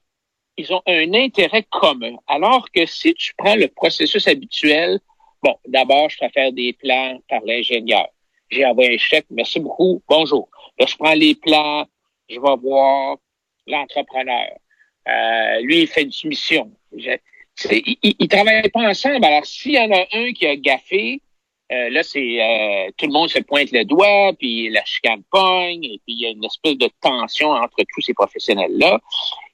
ils 0.57 0.73
ont 0.73 0.83
un 0.87 1.13
intérêt 1.15 1.65
commun. 1.71 2.17
Alors 2.27 2.71
que 2.71 2.87
si 2.87 3.15
tu 3.15 3.35
prends 3.37 3.57
le 3.57 3.69
processus 3.69 4.29
habituel, 4.29 5.01
bon, 5.43 5.57
d'abord, 5.67 6.09
je 6.11 6.17
fais 6.19 6.29
faire 6.29 6.53
des 6.53 6.73
plans 6.75 7.19
par 7.29 7.41
l'ingénieur. 7.45 8.07
J'ai 8.51 8.65
envoyé 8.65 8.95
un 8.95 8.99
chèque, 8.99 9.27
merci 9.31 9.59
beaucoup, 9.59 10.03
bonjour. 10.09 10.49
Là, 10.79 10.87
je 10.87 10.97
prends 10.97 11.15
les 11.15 11.35
plans, 11.35 11.87
je 12.29 12.35
vais 12.39 12.57
voir 12.63 13.17
l'entrepreneur. 13.67 14.51
Euh, 15.09 15.61
lui, 15.61 15.83
il 15.83 15.87
fait 15.89 16.03
une 16.03 16.13
soumission. 16.13 16.71
Ils, 17.71 18.15
ne 18.21 18.27
travaillent 18.27 18.69
pas 18.71 18.89
ensemble. 18.89 19.25
Alors, 19.25 19.45
s'il 19.47 19.73
y 19.73 19.79
en 19.79 19.91
a 19.91 20.07
un 20.13 20.33
qui 20.33 20.47
a 20.47 20.57
gaffé, 20.57 21.21
euh, 21.73 21.89
là, 21.91 22.03
c'est 22.03 22.43
euh, 22.43 22.91
tout 22.97 23.07
le 23.07 23.13
monde 23.13 23.31
se 23.31 23.39
pointe 23.39 23.73
le 23.73 23.85
doigt, 23.85 24.33
puis 24.39 24.69
la 24.71 24.85
chicane 24.85 25.23
pogne, 25.31 25.85
et 25.85 26.01
puis 26.05 26.15
il 26.15 26.21
y 26.21 26.27
a 26.27 26.31
une 26.31 26.45
espèce 26.45 26.77
de 26.77 26.89
tension 27.01 27.51
entre 27.51 27.77
tous 27.95 28.03
ces 28.03 28.13
professionnels-là. 28.13 29.01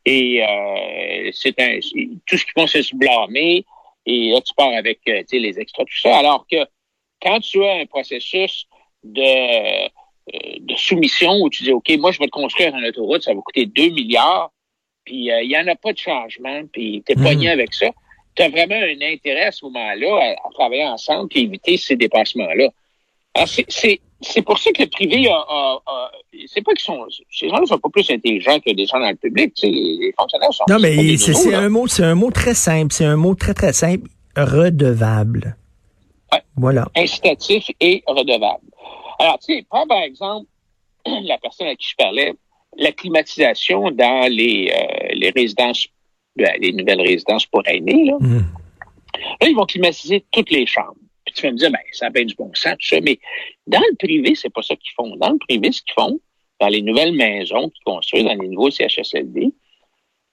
Et 0.07 0.43
euh, 0.43 1.31
c'est 1.33 1.61
un 1.61 1.79
tout 2.27 2.37
ce 2.37 2.45
font, 2.55 2.67
c'est 2.67 2.83
se 2.83 2.97
blâmer. 2.97 3.65
Et 4.07 4.31
là, 4.31 4.41
tu 4.41 4.55
pars 4.55 4.75
avec 4.75 5.01
les 5.05 5.61
extras, 5.61 5.85
tout 5.85 5.99
ça. 6.01 6.17
Alors 6.17 6.47
que 6.51 6.57
quand 7.23 7.39
tu 7.41 7.63
as 7.65 7.75
un 7.75 7.87
processus 7.87 8.67
de, 9.05 9.89
de 10.59 10.75
soumission 10.77 11.39
où 11.43 11.51
tu 11.51 11.65
dis 11.65 11.73
OK, 11.73 11.91
moi, 11.99 12.11
je 12.11 12.19
vais 12.19 12.27
te 12.27 12.31
construire 12.31 12.75
une 12.75 12.87
autoroute, 12.87 13.23
ça 13.23 13.35
va 13.35 13.41
coûter 13.41 13.67
2 13.67 13.91
milliards, 13.91 14.51
puis 15.05 15.29
il 15.29 15.49
n'y 15.49 15.57
en 15.57 15.67
a 15.67 15.77
pas 15.77 15.93
de 15.93 15.99
changement, 15.99 16.63
puis 16.73 17.03
tu 17.07 17.13
es 17.13 17.15
pogné 17.15 17.49
hmm. 17.49 17.53
avec 17.53 17.75
ça 17.75 17.87
tu 18.35 18.43
as 18.43 18.49
vraiment 18.49 18.77
un 18.77 19.13
intérêt 19.13 19.47
à 19.47 19.53
ce 19.53 19.65
moment-là 19.67 20.35
à, 20.45 20.51
travailler 20.53 20.87
ensemble 20.87 21.29
et 21.35 21.41
éviter 21.41 21.77
ces 21.77 21.97
dépassements-là. 21.97 22.69
c'est 23.47 24.43
pour 24.43 24.59
ça 24.59 24.71
que 24.73 24.83
le 24.83 24.89
privé 24.89 25.29
a, 25.29 25.79
c'est 26.47 26.63
pas 26.63 26.73
qu'ils 26.73 26.85
sont 26.85 27.07
ces 27.31 27.49
gens 27.49 27.61
ne 27.61 27.67
sont 27.67 27.79
pas 27.79 27.89
plus 27.89 28.09
intelligents 28.11 28.59
que 28.61 28.73
des 28.73 28.87
gens 28.87 29.01
dans 29.01 29.11
le 29.11 29.17
public. 29.17 29.53
Les 29.63 30.13
fonctionnaires 30.17 30.53
sont. 30.53 30.65
Non, 30.69 30.79
mais 30.79 31.17
c'est 31.17 31.55
un 31.55 31.69
mot, 31.69 31.87
c'est 31.87 32.05
un 32.05 32.15
mot 32.15 32.31
très 32.31 32.55
simple. 32.55 32.93
C'est 32.93 33.05
un 33.05 33.17
mot 33.17 33.35
très 33.35 33.55
très 33.55 33.73
simple. 33.73 34.09
Redevable. 34.37 35.57
Voilà. 36.57 36.87
Incitatif 36.95 37.65
et 37.81 38.03
redevable. 38.07 38.65
Alors, 39.19 39.39
tu 39.39 39.55
sais, 39.55 39.67
prends 39.69 39.87
par 39.87 40.03
exemple 40.03 40.47
la 41.07 41.39
personne 41.39 41.67
à 41.67 41.75
qui 41.75 41.89
je 41.89 41.97
parlais, 41.97 42.35
la 42.77 42.93
climatisation 42.93 43.91
dans 43.91 44.31
les, 44.31 44.73
euh, 44.75 45.09
les 45.15 45.31
résidences 45.31 45.89
ben, 46.37 46.55
les 46.61 46.73
nouvelles 46.73 47.01
résidences 47.01 47.47
pour 47.47 47.63
aînés, 47.67 48.05
là. 48.05 48.17
Mm. 48.21 48.47
Là, 49.41 49.49
ils 49.49 49.57
vont 49.57 49.67
climatiser 49.67 50.25
toutes 50.31 50.51
les 50.51 50.65
chambres. 50.65 50.95
Puis 51.25 51.35
tu 51.35 51.43
vas 51.43 51.53
me 51.53 51.57
dire, 51.57 51.71
ben, 51.71 51.81
ça 51.93 52.07
a 52.07 52.11
bien 52.11 52.25
du 52.25 52.35
bon 52.35 52.51
sens, 52.55 52.75
tout 52.79 52.87
ça, 52.87 53.01
mais 53.01 53.19
dans 53.67 53.81
le 53.81 53.97
privé, 53.97 54.35
c'est 54.35 54.51
pas 54.51 54.63
ça 54.63 54.77
qu'ils 54.77 54.93
font. 54.95 55.17
Dans 55.17 55.31
le 55.31 55.39
privé, 55.39 55.73
ce 55.73 55.83
qu'ils 55.83 55.95
font, 55.95 56.21
dans 56.61 56.69
les 56.69 56.83
nouvelles 56.83 57.15
maisons 57.15 57.69
qu'ils 57.71 57.85
construisent, 57.85 58.25
dans 58.25 58.35
les 58.35 58.49
nouveaux 58.49 58.71
CHSLD, 58.71 59.53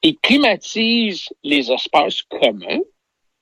ils 0.04 0.18
climatisent 0.20 1.30
les 1.44 1.72
espaces 1.72 2.22
communs 2.22 2.82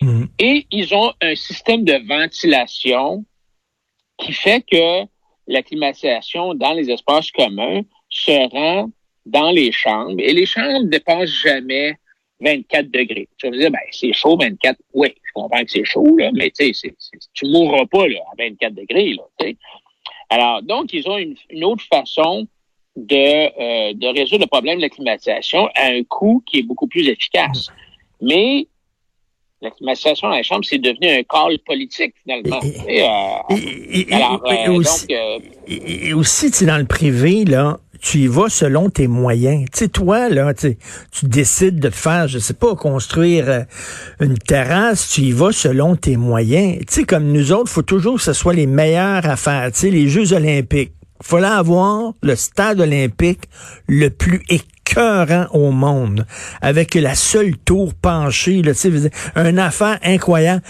mm. 0.01 0.25
et 0.39 0.65
ils 0.71 0.93
ont 0.95 1.11
un 1.21 1.35
système 1.35 1.83
de 1.83 1.99
ventilation 2.07 3.25
qui 4.17 4.31
fait 4.31 4.65
que 4.65 5.05
la 5.47 5.61
climatisation 5.61 6.53
dans 6.53 6.73
les 6.73 6.89
espaces 6.89 7.29
communs 7.31 7.81
se 8.15 8.49
rend 8.49 8.89
dans 9.25 9.51
les 9.51 9.71
chambres 9.71 10.19
et 10.19 10.33
les 10.33 10.45
chambres 10.45 10.83
ne 10.83 10.89
dépassent 10.89 11.29
jamais 11.29 11.97
24 12.39 12.91
degrés. 12.91 13.27
Tu 13.37 13.47
vas 13.47 13.51
me 13.51 13.57
dire, 13.57 13.71
ben, 13.71 13.79
c'est 13.91 14.13
chaud, 14.13 14.37
24. 14.37 14.77
Oui, 14.93 15.09
je 15.23 15.31
comprends 15.33 15.63
que 15.63 15.71
c'est 15.71 15.85
chaud, 15.85 16.15
là, 16.17 16.31
mais 16.33 16.51
tu 16.51 16.73
sais, 16.73 16.93
tu 17.33 17.45
mourras 17.47 17.85
pas 17.85 18.07
là, 18.07 18.19
à 18.31 18.35
24 18.43 18.73
degrés. 18.73 19.15
Là. 19.15 19.51
Alors, 20.29 20.61
donc, 20.63 20.93
ils 20.93 21.07
ont 21.09 21.17
une, 21.17 21.63
autre 21.63 21.83
façon 21.91 22.47
de, 22.95 23.15
euh, 23.15 23.93
de 23.93 24.07
résoudre 24.07 24.43
le 24.43 24.47
problème 24.47 24.77
de 24.77 24.83
la 24.83 24.89
climatisation 24.89 25.67
à 25.75 25.87
un 25.87 26.03
coût 26.03 26.43
qui 26.45 26.59
est 26.59 26.63
beaucoup 26.63 26.87
plus 26.87 27.07
efficace. 27.07 27.67
Mais 28.21 28.67
la 29.61 29.71
climatisation 29.71 30.29
dans 30.29 30.35
la 30.35 30.43
chambre, 30.43 30.65
c'est 30.65 30.77
devenu 30.77 31.09
un 31.09 31.23
call 31.23 31.57
politique, 31.65 32.13
finalement. 32.23 32.59
Et, 32.87 33.01
alors, 34.11 34.41
aussi, 34.69 35.07
et 35.67 36.13
aussi, 36.13 36.65
dans 36.65 36.77
le 36.77 36.85
privé, 36.85 37.45
là, 37.45 37.79
tu 38.05 38.19
y 38.19 38.27
vas 38.27 38.49
selon 38.49 38.91
tes 38.91 39.07
moyens. 39.07 39.65
Tu 39.73 39.79
sais, 39.79 39.87
toi, 39.87 40.29
là, 40.29 40.53
tu, 40.53 40.77
décides 41.23 41.79
de 41.79 41.89
faire, 41.89 42.27
je 42.27 42.37
sais 42.37 42.53
pas, 42.53 42.75
construire 42.75 43.49
euh, 43.49 43.61
une 44.19 44.37
terrasse, 44.37 45.09
tu 45.09 45.21
y 45.21 45.31
vas 45.31 45.51
selon 45.51 45.95
tes 45.95 46.15
moyens. 46.15 46.77
Tu 46.87 46.93
sais, 46.93 47.03
comme 47.03 47.31
nous 47.31 47.51
autres, 47.51 47.71
faut 47.71 47.81
toujours 47.81 48.17
que 48.17 48.21
ce 48.21 48.33
soit 48.33 48.53
les 48.53 48.67
meilleurs 48.67 49.25
à 49.25 49.35
faire. 49.35 49.71
Tu 49.71 49.79
sais, 49.79 49.89
les 49.89 50.07
Jeux 50.07 50.33
olympiques. 50.33 50.93
Fallait 51.23 51.47
avoir 51.47 52.13
le 52.21 52.35
stade 52.35 52.79
olympique 52.79 53.45
le 53.87 54.09
plus 54.09 54.43
écœurant 54.87 55.47
au 55.51 55.71
monde, 55.71 56.25
avec 56.61 56.93
la 56.95 57.15
seule 57.15 57.57
tour 57.57 57.93
penchée, 57.93 58.61
là, 58.61 58.71
un 59.35 59.57
affaire 59.57 59.99
incroyable. 60.03 60.61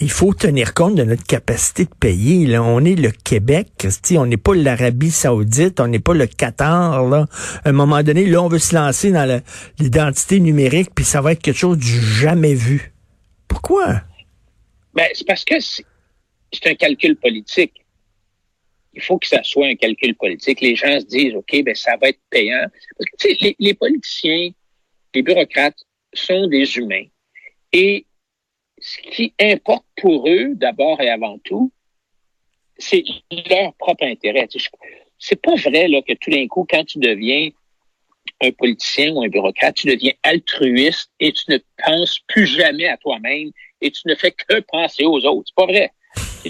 Il 0.00 0.10
faut 0.10 0.34
tenir 0.34 0.74
compte 0.74 0.96
de 0.96 1.04
notre 1.04 1.24
capacité 1.24 1.84
de 1.84 1.94
payer. 1.98 2.46
Là. 2.46 2.62
On 2.62 2.84
est 2.84 2.94
le 2.94 3.10
Québec, 3.10 3.86
on 4.12 4.26
n'est 4.26 4.36
pas 4.36 4.54
l'Arabie 4.54 5.10
saoudite, 5.10 5.80
on 5.80 5.88
n'est 5.88 5.98
pas 5.98 6.14
le 6.14 6.26
Qatar. 6.26 7.04
Là. 7.08 7.26
À 7.64 7.70
un 7.70 7.72
moment 7.72 8.02
donné, 8.02 8.26
là, 8.26 8.42
on 8.42 8.48
veut 8.48 8.58
se 8.58 8.74
lancer 8.74 9.10
dans 9.10 9.42
l'identité 9.78 10.40
numérique, 10.40 10.90
puis 10.94 11.04
ça 11.04 11.20
va 11.20 11.32
être 11.32 11.42
quelque 11.42 11.58
chose 11.58 11.78
du 11.78 12.00
jamais 12.00 12.54
vu. 12.54 12.92
Pourquoi? 13.46 14.02
Ben, 14.94 15.06
c'est 15.14 15.26
parce 15.26 15.44
que 15.44 15.54
c'est 15.60 16.66
un 16.66 16.74
calcul 16.74 17.16
politique 17.16 17.72
il 18.98 19.04
faut 19.04 19.16
que 19.16 19.28
ça 19.28 19.44
soit 19.44 19.68
un 19.68 19.76
calcul 19.76 20.16
politique. 20.16 20.60
Les 20.60 20.74
gens 20.74 20.98
se 20.98 21.06
disent, 21.06 21.36
OK, 21.36 21.62
ben 21.62 21.74
ça 21.74 21.96
va 21.96 22.08
être 22.08 22.20
payant. 22.30 22.66
Parce 22.98 23.10
que, 23.10 23.16
sais, 23.16 23.56
les, 23.60 23.74
politiciens, 23.74 24.50
les 25.14 25.22
bureaucrates 25.22 25.78
sont 26.12 26.48
des 26.48 26.76
humains. 26.76 27.04
Et 27.72 28.06
ce 28.80 28.98
qui 29.02 29.32
importe 29.40 29.86
pour 29.96 30.28
eux, 30.28 30.50
d'abord 30.56 31.00
et 31.00 31.10
avant 31.10 31.38
tout, 31.38 31.72
c'est 32.76 33.04
leur 33.48 33.72
propre 33.74 34.02
intérêt. 34.02 34.48
C'est 35.16 35.40
pas 35.40 35.54
vrai 35.54 35.86
là, 35.86 36.02
que 36.02 36.14
tout 36.14 36.30
d'un 36.30 36.48
coup, 36.48 36.66
quand 36.68 36.84
tu 36.84 36.98
deviens 36.98 37.50
un 38.40 38.50
politicien 38.50 39.12
ou 39.12 39.22
un 39.22 39.28
bureaucrate, 39.28 39.76
tu 39.76 39.86
deviens 39.86 40.12
altruiste 40.24 41.12
et 41.20 41.30
tu 41.30 41.44
ne 41.50 41.58
penses 41.84 42.18
plus 42.26 42.46
jamais 42.46 42.88
à 42.88 42.96
toi-même 42.96 43.52
et 43.80 43.92
tu 43.92 44.02
ne 44.06 44.16
fais 44.16 44.32
que 44.32 44.58
penser 44.60 45.04
aux 45.04 45.24
autres. 45.24 45.44
C'est 45.46 45.54
pas 45.54 45.66
vrai 45.66 45.92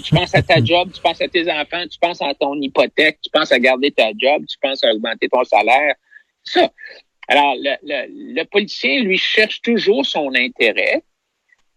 tu 0.01 0.13
penses 0.13 0.33
à 0.35 0.41
ta 0.41 0.63
job, 0.63 0.91
tu 0.93 1.01
penses 1.01 1.21
à 1.21 1.27
tes 1.27 1.49
enfants, 1.51 1.85
tu 1.89 1.99
penses 1.99 2.21
à 2.21 2.33
ton 2.33 2.55
hypothèque, 2.55 3.19
tu 3.21 3.29
penses 3.31 3.51
à 3.51 3.59
garder 3.59 3.91
ta 3.91 4.09
job, 4.17 4.43
tu 4.47 4.57
penses 4.61 4.83
à 4.83 4.91
augmenter 4.93 5.29
ton 5.29 5.43
salaire. 5.43 5.95
Ça. 6.43 6.71
Alors, 7.27 7.53
le, 7.55 7.75
le, 7.83 8.35
le 8.35 8.43
policier, 8.45 9.01
lui, 9.01 9.17
cherche 9.17 9.61
toujours 9.61 10.05
son 10.05 10.33
intérêt. 10.35 11.03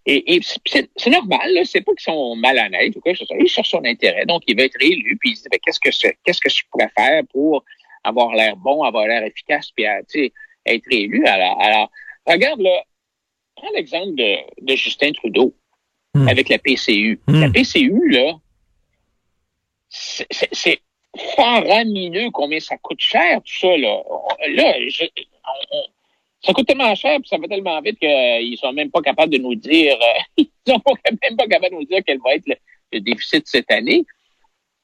Et, 0.04 0.34
et 0.34 0.40
c'est 0.42 1.10
normal, 1.10 1.60
c'est 1.64 1.80
pas 1.80 1.92
qu'ils 1.92 2.12
sont 2.12 2.34
malhonnêtes 2.34 2.96
ou 2.96 3.00
quoi 3.00 3.12
que 3.12 3.18
ce 3.18 3.24
soit. 3.24 3.36
Il 3.38 3.46
cherche 3.46 3.70
son 3.70 3.84
intérêt, 3.84 4.26
donc 4.26 4.42
il 4.48 4.56
va 4.56 4.64
être 4.64 4.80
élu, 4.80 5.16
puis 5.20 5.30
il 5.30 5.36
se 5.36 5.42
dit 5.42 5.48
ben, 5.50 5.60
qu'est-ce 5.64 5.78
que 5.78 5.90
qu'est-ce 6.24 6.40
que 6.40 6.50
je 6.50 6.62
pourrais 6.70 6.90
faire 6.96 7.22
pour 7.30 7.64
avoir 8.02 8.34
l'air 8.34 8.56
bon, 8.56 8.82
avoir 8.82 9.06
l'air 9.06 9.22
efficace, 9.22 9.70
puis 9.70 9.84
être 9.84 10.86
élu? 10.90 11.24
Alors, 11.26 11.60
alors, 11.60 11.90
regarde 12.26 12.60
là, 12.60 12.82
prends 13.54 13.70
l'exemple 13.76 14.14
de, 14.16 14.38
de 14.62 14.74
Justin 14.74 15.12
Trudeau. 15.12 15.54
Hmm. 16.14 16.28
avec 16.28 16.48
la 16.48 16.58
PCU. 16.58 17.20
Hmm. 17.26 17.40
La 17.40 17.50
PCU, 17.50 18.08
là, 18.10 18.34
c'est 19.88 20.80
faramineux 21.36 22.30
combien 22.30 22.60
ça 22.60 22.76
coûte 22.78 23.00
cher, 23.00 23.40
tout 23.42 23.58
ça, 23.60 23.76
là. 23.76 24.02
Là, 24.54 24.74
ça 26.42 26.52
coûte 26.52 26.66
tellement 26.66 26.94
cher, 26.94 27.18
puis 27.20 27.28
ça 27.28 27.38
va 27.38 27.48
tellement 27.48 27.80
vite 27.80 27.98
qu'ils 27.98 28.58
sont 28.58 28.72
même 28.72 28.90
pas 28.90 29.00
capables 29.00 29.32
de 29.32 29.38
nous 29.38 29.54
dire, 29.54 29.96
euh, 29.96 30.20
ils 30.36 30.50
sont 30.66 30.82
même 31.22 31.36
pas 31.36 31.46
capables 31.46 31.74
de 31.74 31.80
nous 31.80 31.86
dire 31.86 32.00
quel 32.06 32.18
va 32.18 32.34
être 32.34 32.46
le, 32.46 32.56
le 32.92 33.00
déficit 33.00 33.46
cette 33.46 33.70
année. 33.70 34.04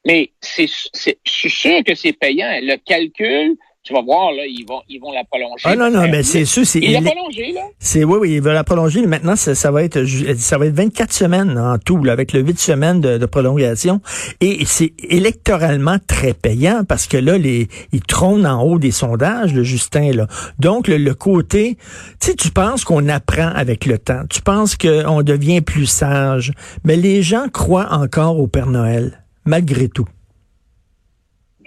Mais 0.06 0.32
c'est, 0.40 0.66
je 0.66 1.12
suis 1.30 1.50
sûr 1.50 1.82
que 1.84 1.94
c'est 1.94 2.12
payant. 2.12 2.58
Le 2.62 2.76
calcul, 2.76 3.56
tu 3.88 3.94
vas 3.94 4.02
voir, 4.02 4.32
là, 4.32 4.44
ils 4.46 4.66
vont, 4.68 4.82
ils 4.86 5.00
vont 5.00 5.12
la 5.12 5.24
prolonger. 5.24 5.64
Ah 5.64 5.74
non, 5.74 5.90
non, 5.90 6.06
mais 6.10 6.22
c'est 6.22 6.44
sûr, 6.44 6.66
c'est. 6.66 6.78
Ils 6.78 6.92
la 6.92 7.00
prolonger, 7.00 7.52
là. 7.52 7.62
C'est, 7.78 8.04
oui, 8.04 8.18
oui, 8.20 8.34
ils 8.34 8.42
veulent 8.42 8.52
la 8.52 8.62
prolonger. 8.64 9.06
Maintenant, 9.06 9.34
ça, 9.34 9.54
ça, 9.54 9.70
va 9.70 9.82
être, 9.82 10.04
ça 10.36 10.58
va 10.58 10.66
être 10.66 10.74
24 10.74 11.10
semaines 11.10 11.58
en 11.58 11.78
tout, 11.78 12.04
là, 12.04 12.12
avec 12.12 12.34
le 12.34 12.40
8 12.40 12.58
semaines 12.58 13.00
de, 13.00 13.16
de 13.16 13.26
prolongation. 13.26 14.02
Et 14.42 14.66
c'est 14.66 14.92
électoralement 15.08 15.96
très 16.06 16.34
payant 16.34 16.82
parce 16.86 17.06
que 17.06 17.16
là, 17.16 17.38
les, 17.38 17.68
ils 17.92 18.02
trônent 18.02 18.46
en 18.46 18.62
haut 18.62 18.78
des 18.78 18.90
sondages, 18.90 19.54
le 19.54 19.62
Justin, 19.62 20.12
là. 20.12 20.26
Donc, 20.58 20.86
le, 20.86 21.14
côté, 21.14 21.78
tu 22.20 22.28
sais, 22.28 22.34
tu 22.34 22.50
penses 22.50 22.84
qu'on 22.84 23.08
apprend 23.08 23.48
avec 23.54 23.86
le 23.86 23.96
temps. 23.96 24.24
Tu 24.28 24.42
penses 24.42 24.76
qu'on 24.76 25.22
devient 25.22 25.62
plus 25.62 25.86
sage. 25.86 26.52
Mais 26.84 26.96
les 26.96 27.22
gens 27.22 27.48
croient 27.50 27.88
encore 27.90 28.38
au 28.38 28.48
Père 28.48 28.66
Noël, 28.66 29.24
malgré 29.46 29.88
tout. 29.88 30.06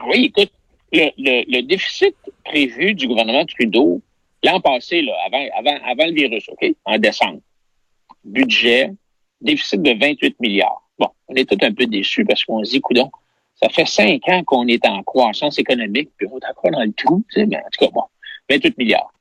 Oui, 0.07 0.31
écoute, 0.35 0.51
le, 0.91 1.43
le, 1.47 1.61
déficit 1.61 2.15
prévu 2.43 2.93
du 2.93 3.07
gouvernement 3.07 3.45
Trudeau 3.45 4.01
l'an 4.43 4.59
passé, 4.59 5.01
là, 5.01 5.13
avant 5.25 6.05
le 6.05 6.13
virus, 6.13 6.49
OK, 6.49 6.65
en 6.85 6.97
décembre, 6.97 7.41
budget, 8.23 8.91
déficit 9.39 9.81
de 9.81 9.93
28 9.93 10.39
milliards. 10.39 10.83
Bon, 10.97 11.09
on 11.27 11.35
est 11.35 11.49
tout 11.49 11.57
un 11.61 11.73
peu 11.73 11.85
déçus 11.85 12.25
parce 12.25 12.43
qu'on 12.43 12.63
se 12.63 12.71
dit, 12.71 12.81
coudon, 12.81 13.11
ça 13.55 13.69
fait 13.69 13.85
cinq 13.85 14.27
ans 14.29 14.43
qu'on 14.43 14.67
est 14.67 14.85
en 14.87 15.03
croissance 15.03 15.59
économique, 15.59 16.09
puis 16.17 16.27
on 16.31 16.39
est 16.39 16.49
encore 16.49 16.71
dans 16.71 16.83
le 16.83 16.93
trou, 16.93 17.23
tu 17.31 17.39
sais, 17.39 17.45
mais 17.45 17.57
en 17.57 17.69
tout 17.71 17.85
cas, 17.85 17.91
bon, 17.91 18.03
28 18.49 18.77
milliards. 18.77 19.13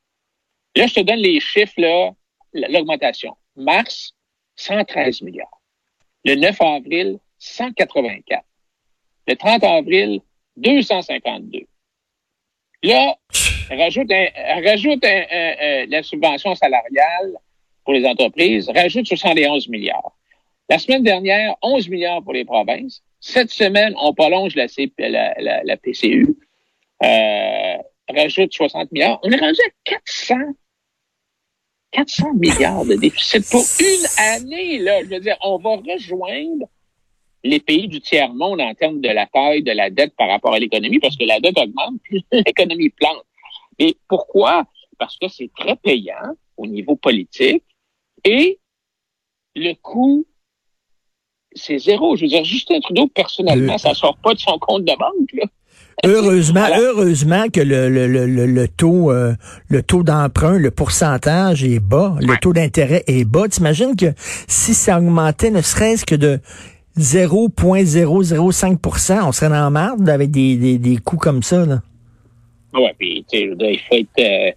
Là, 0.75 0.87
je 0.87 0.93
te 0.95 0.99
donne 1.01 1.19
les 1.19 1.39
chiffres, 1.39 1.73
là, 1.77 2.11
l'augmentation. 2.53 3.35
Mars, 3.55 4.13
113 4.55 5.21
milliards. 5.21 5.61
Le 6.23 6.35
9 6.35 6.61
avril, 6.61 7.19
184. 7.39 8.43
Le 9.27 9.35
30 9.35 9.63
avril, 9.63 10.21
252. 10.61 11.59
Là, 12.83 13.15
rajoute, 13.69 14.11
un, 14.11 14.61
rajoute 14.63 15.03
la 15.03 16.03
subvention 16.03 16.55
salariale 16.55 17.33
pour 17.83 17.93
les 17.93 18.05
entreprises, 18.05 18.69
rajoute 18.69 19.05
71 19.05 19.67
milliards. 19.69 20.15
La 20.69 20.79
semaine 20.79 21.03
dernière, 21.03 21.55
11 21.61 21.89
milliards 21.89 22.23
pour 22.23 22.33
les 22.33 22.45
provinces. 22.45 23.03
Cette 23.19 23.51
semaine, 23.51 23.93
on 24.01 24.13
prolonge 24.13 24.55
la, 24.55 24.67
la, 24.97 25.63
la, 25.63 25.77
PCU, 25.77 26.27
euh, 27.03 27.77
rajoute 28.09 28.53
60 28.53 28.91
milliards. 28.91 29.19
On 29.23 29.29
est 29.29 29.39
rendu 29.39 29.59
à 29.59 29.69
400 29.83 30.35
400 31.91 32.33
milliards 32.35 32.85
de 32.85 32.95
déficit 32.95 33.49
pour 33.51 33.63
une 33.81 34.05
année, 34.17 34.79
là. 34.79 35.03
Je 35.03 35.09
veux 35.09 35.19
dire, 35.19 35.37
on 35.41 35.57
va 35.57 35.71
rejoindre 35.75 36.67
les 37.43 37.59
pays 37.59 37.87
du 37.87 38.01
tiers-monde 38.01 38.61
en 38.61 38.73
termes 38.73 39.01
de 39.01 39.09
la 39.09 39.25
taille 39.25 39.63
de 39.63 39.71
la 39.71 39.89
dette 39.89 40.15
par 40.15 40.29
rapport 40.29 40.53
à 40.53 40.59
l'économie, 40.59 40.99
parce 40.99 41.17
que 41.17 41.25
la 41.25 41.39
dette 41.39 41.57
augmente, 41.57 41.99
puis 42.03 42.25
l'économie 42.31 42.89
plante. 42.89 43.25
Et 43.79 43.97
pourquoi? 44.07 44.65
Parce 44.97 45.17
que 45.17 45.27
c'est 45.27 45.49
très 45.55 45.75
payant 45.75 46.35
au 46.57 46.67
niveau 46.67 46.95
politique 46.95 47.63
et 48.23 48.59
le 49.55 49.73
coût, 49.81 50.25
c'est 51.53 51.79
zéro. 51.79 52.15
Je 52.15 52.21
veux 52.21 52.27
dire, 52.27 52.43
Justin 52.43 52.79
Trudeau, 52.79 53.07
personnellement, 53.07 53.77
ça 53.77 53.93
sort 53.93 54.17
pas 54.17 54.33
de 54.33 54.39
son 54.39 54.57
compte 54.59 54.85
de 54.85 54.97
banque. 54.97 55.33
Là. 55.33 55.45
Heureusement, 56.03 56.65
heureusement 56.75 57.47
que 57.49 57.61
le, 57.61 57.89
le, 57.89 58.07
le, 58.07 58.45
le 58.45 58.67
taux 58.67 59.11
euh, 59.11 59.33
le 59.67 59.83
taux 59.83 60.01
d'emprunt, 60.01 60.57
le 60.57 60.71
pourcentage 60.71 61.63
est 61.63 61.79
bas, 61.79 62.15
le 62.19 62.39
taux 62.39 62.53
d'intérêt 62.53 63.03
est 63.05 63.23
bas. 63.23 63.47
T'imagines 63.47 63.95
que 63.95 64.07
si 64.47 64.73
ça 64.73 64.97
augmentait 64.97 65.51
ne 65.51 65.61
serait-ce 65.61 66.05
que 66.05 66.15
de 66.15 66.39
0,005% 66.97 69.27
on 69.27 69.31
serait 69.31 69.49
dans 69.49 69.55
la 69.55 69.69
merde 69.69 70.09
avec 70.09 70.31
des, 70.31 70.57
des, 70.57 70.77
des 70.77 70.97
coûts 70.97 71.17
comme 71.17 71.43
ça. 71.43 71.65
Là. 71.65 71.81
Ouais, 72.73 72.93
puis 72.97 73.25
tu 73.29 73.37
sais, 73.37 73.43
il 73.43 73.79
faut 73.79 73.95
être, 73.95 74.19
euh, 74.19 74.51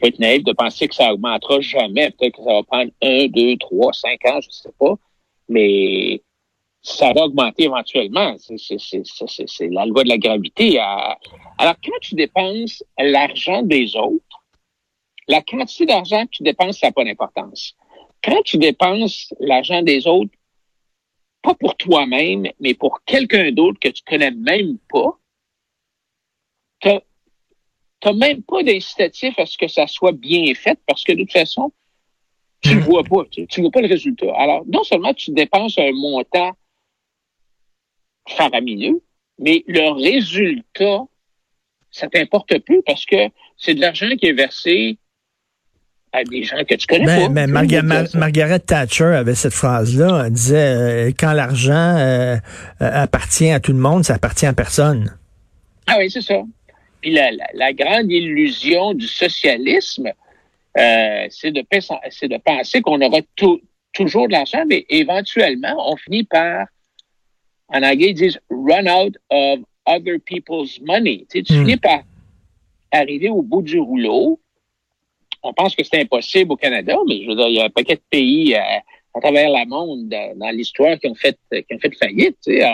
faut 0.00 0.06
être 0.06 0.18
naïf 0.18 0.44
de 0.44 0.52
penser 0.52 0.88
que 0.88 0.94
ça 0.94 1.12
augmentera 1.12 1.60
jamais. 1.60 2.10
Peut-être 2.10 2.36
que 2.36 2.44
ça 2.44 2.52
va 2.52 2.62
prendre 2.62 2.90
un, 3.02 3.26
deux, 3.26 3.56
trois, 3.56 3.92
cinq 3.92 4.24
ans, 4.26 4.40
je 4.40 4.50
sais 4.50 4.70
pas. 4.78 4.94
Mais 5.48 6.22
ça 6.82 7.12
va 7.12 7.24
augmenter 7.24 7.64
éventuellement. 7.64 8.36
C'est 8.38 9.70
la 9.70 9.86
loi 9.86 10.04
de 10.04 10.08
la 10.08 10.18
gravité. 10.18 10.78
Alors, 10.78 11.76
quand 11.84 11.98
tu 12.00 12.14
dépenses 12.14 12.84
l'argent 12.98 13.62
des 13.62 13.96
autres, 13.96 14.44
la 15.26 15.40
quantité 15.40 15.86
d'argent 15.86 16.24
que 16.26 16.30
tu 16.30 16.42
dépenses, 16.42 16.78
ça 16.78 16.88
n'a 16.88 16.92
pas 16.92 17.04
d'importance. 17.04 17.74
Quand 18.22 18.42
tu 18.44 18.58
dépenses 18.58 19.34
l'argent 19.40 19.82
des 19.82 20.06
autres, 20.06 20.30
pas 21.44 21.54
pour 21.54 21.76
toi-même, 21.76 22.46
mais 22.58 22.74
pour 22.74 23.04
quelqu'un 23.04 23.52
d'autre 23.52 23.78
que 23.78 23.90
tu 23.90 24.02
connais 24.02 24.30
même 24.30 24.78
pas, 24.88 25.18
tu 26.80 26.88
n'as 26.88 28.12
même 28.14 28.42
pas 28.42 28.62
d'incitatif 28.62 29.38
à 29.38 29.44
ce 29.44 29.58
que 29.58 29.68
ça 29.68 29.86
soit 29.86 30.12
bien 30.12 30.54
fait 30.54 30.78
parce 30.86 31.04
que 31.04 31.12
de 31.12 31.18
toute 31.18 31.32
façon, 31.32 31.72
tu 32.62 32.70
ne 32.70 32.80
hmm. 32.80 32.84
vois 32.84 33.04
pas, 33.04 33.24
tu, 33.30 33.42
ne 33.42 33.62
vois 33.64 33.70
pas 33.70 33.82
le 33.82 33.88
résultat. 33.88 34.34
Alors, 34.36 34.64
non 34.66 34.82
seulement 34.84 35.12
tu 35.12 35.32
dépenses 35.32 35.78
un 35.78 35.92
montant 35.92 36.52
faramineux, 38.26 39.02
mais 39.38 39.64
le 39.66 39.90
résultat, 39.92 41.02
ça 41.90 42.08
t'importe 42.08 42.58
plus 42.60 42.82
parce 42.82 43.04
que 43.04 43.28
c'est 43.58 43.74
de 43.74 43.80
l'argent 43.82 44.08
qui 44.18 44.26
est 44.26 44.32
versé 44.32 44.96
à 46.14 46.22
des 46.22 46.44
gens 46.44 46.64
que 46.64 46.74
tu 46.76 46.86
connais 46.86 47.04
ben, 47.04 47.26
pas. 47.26 47.28
Mais 47.28 47.46
Margaret 48.14 48.60
Thatcher 48.60 49.04
avait 49.04 49.34
cette 49.34 49.52
phrase-là. 49.52 50.24
Elle 50.26 50.32
disait 50.32 50.56
euh, 50.56 51.12
quand 51.18 51.32
l'argent 51.32 51.96
euh, 51.96 52.36
euh, 52.80 52.90
appartient 53.02 53.50
à 53.50 53.58
tout 53.58 53.72
le 53.72 53.78
monde, 53.78 54.04
ça 54.04 54.14
appartient 54.14 54.46
à 54.46 54.52
personne. 54.52 55.16
Ah 55.88 55.96
oui, 55.98 56.10
c'est 56.10 56.22
ça. 56.22 56.40
Puis 57.00 57.12
la, 57.12 57.30
la, 57.52 57.72
grande 57.72 58.10
illusion 58.10 58.94
du 58.94 59.06
socialisme, 59.06 60.10
c'est 60.74 61.50
de, 61.50 61.60
de 61.60 62.38
penser 62.38 62.80
qu'on 62.80 63.00
aura 63.02 63.18
toujours 63.92 64.28
de 64.28 64.32
l'argent, 64.32 64.64
mais 64.66 64.86
éventuellement, 64.88 65.92
on 65.92 65.96
finit 65.96 66.24
par 66.24 66.66
en 67.68 67.82
anglais, 67.82 68.10
ils 68.10 68.14
disent 68.14 68.38
run 68.50 68.86
out 68.86 69.16
of 69.30 69.60
other 69.86 70.18
people's 70.24 70.80
money. 70.80 71.26
Tu, 71.30 71.44
sais, 71.44 71.54
hmm. 71.54 71.58
finis 71.60 71.76
par 71.76 72.02
arriver 72.92 73.28
au 73.28 73.42
bout 73.42 73.62
du 73.62 73.78
rouleau. 73.78 74.40
On 75.44 75.52
pense 75.52 75.76
que 75.76 75.84
c'est 75.84 76.00
impossible 76.00 76.52
au 76.52 76.56
Canada, 76.56 76.96
mais 77.06 77.22
je 77.22 77.28
veux 77.28 77.36
dire, 77.36 77.48
il 77.48 77.54
y 77.54 77.60
a 77.60 77.64
un 77.64 77.70
paquet 77.70 77.96
de 77.96 78.02
pays 78.10 78.54
euh, 78.54 78.58
à 79.14 79.20
travers 79.20 79.48
le 79.50 79.68
monde 79.68 80.08
dans 80.08 80.50
l'histoire 80.50 80.98
qui 80.98 81.06
ont 81.06 81.14
fait 81.14 81.38
qui 81.50 81.74
ont 81.74 81.78
fait 81.78 81.94
faillite. 81.96 82.36
Tu 82.44 82.58
sais. 82.58 82.68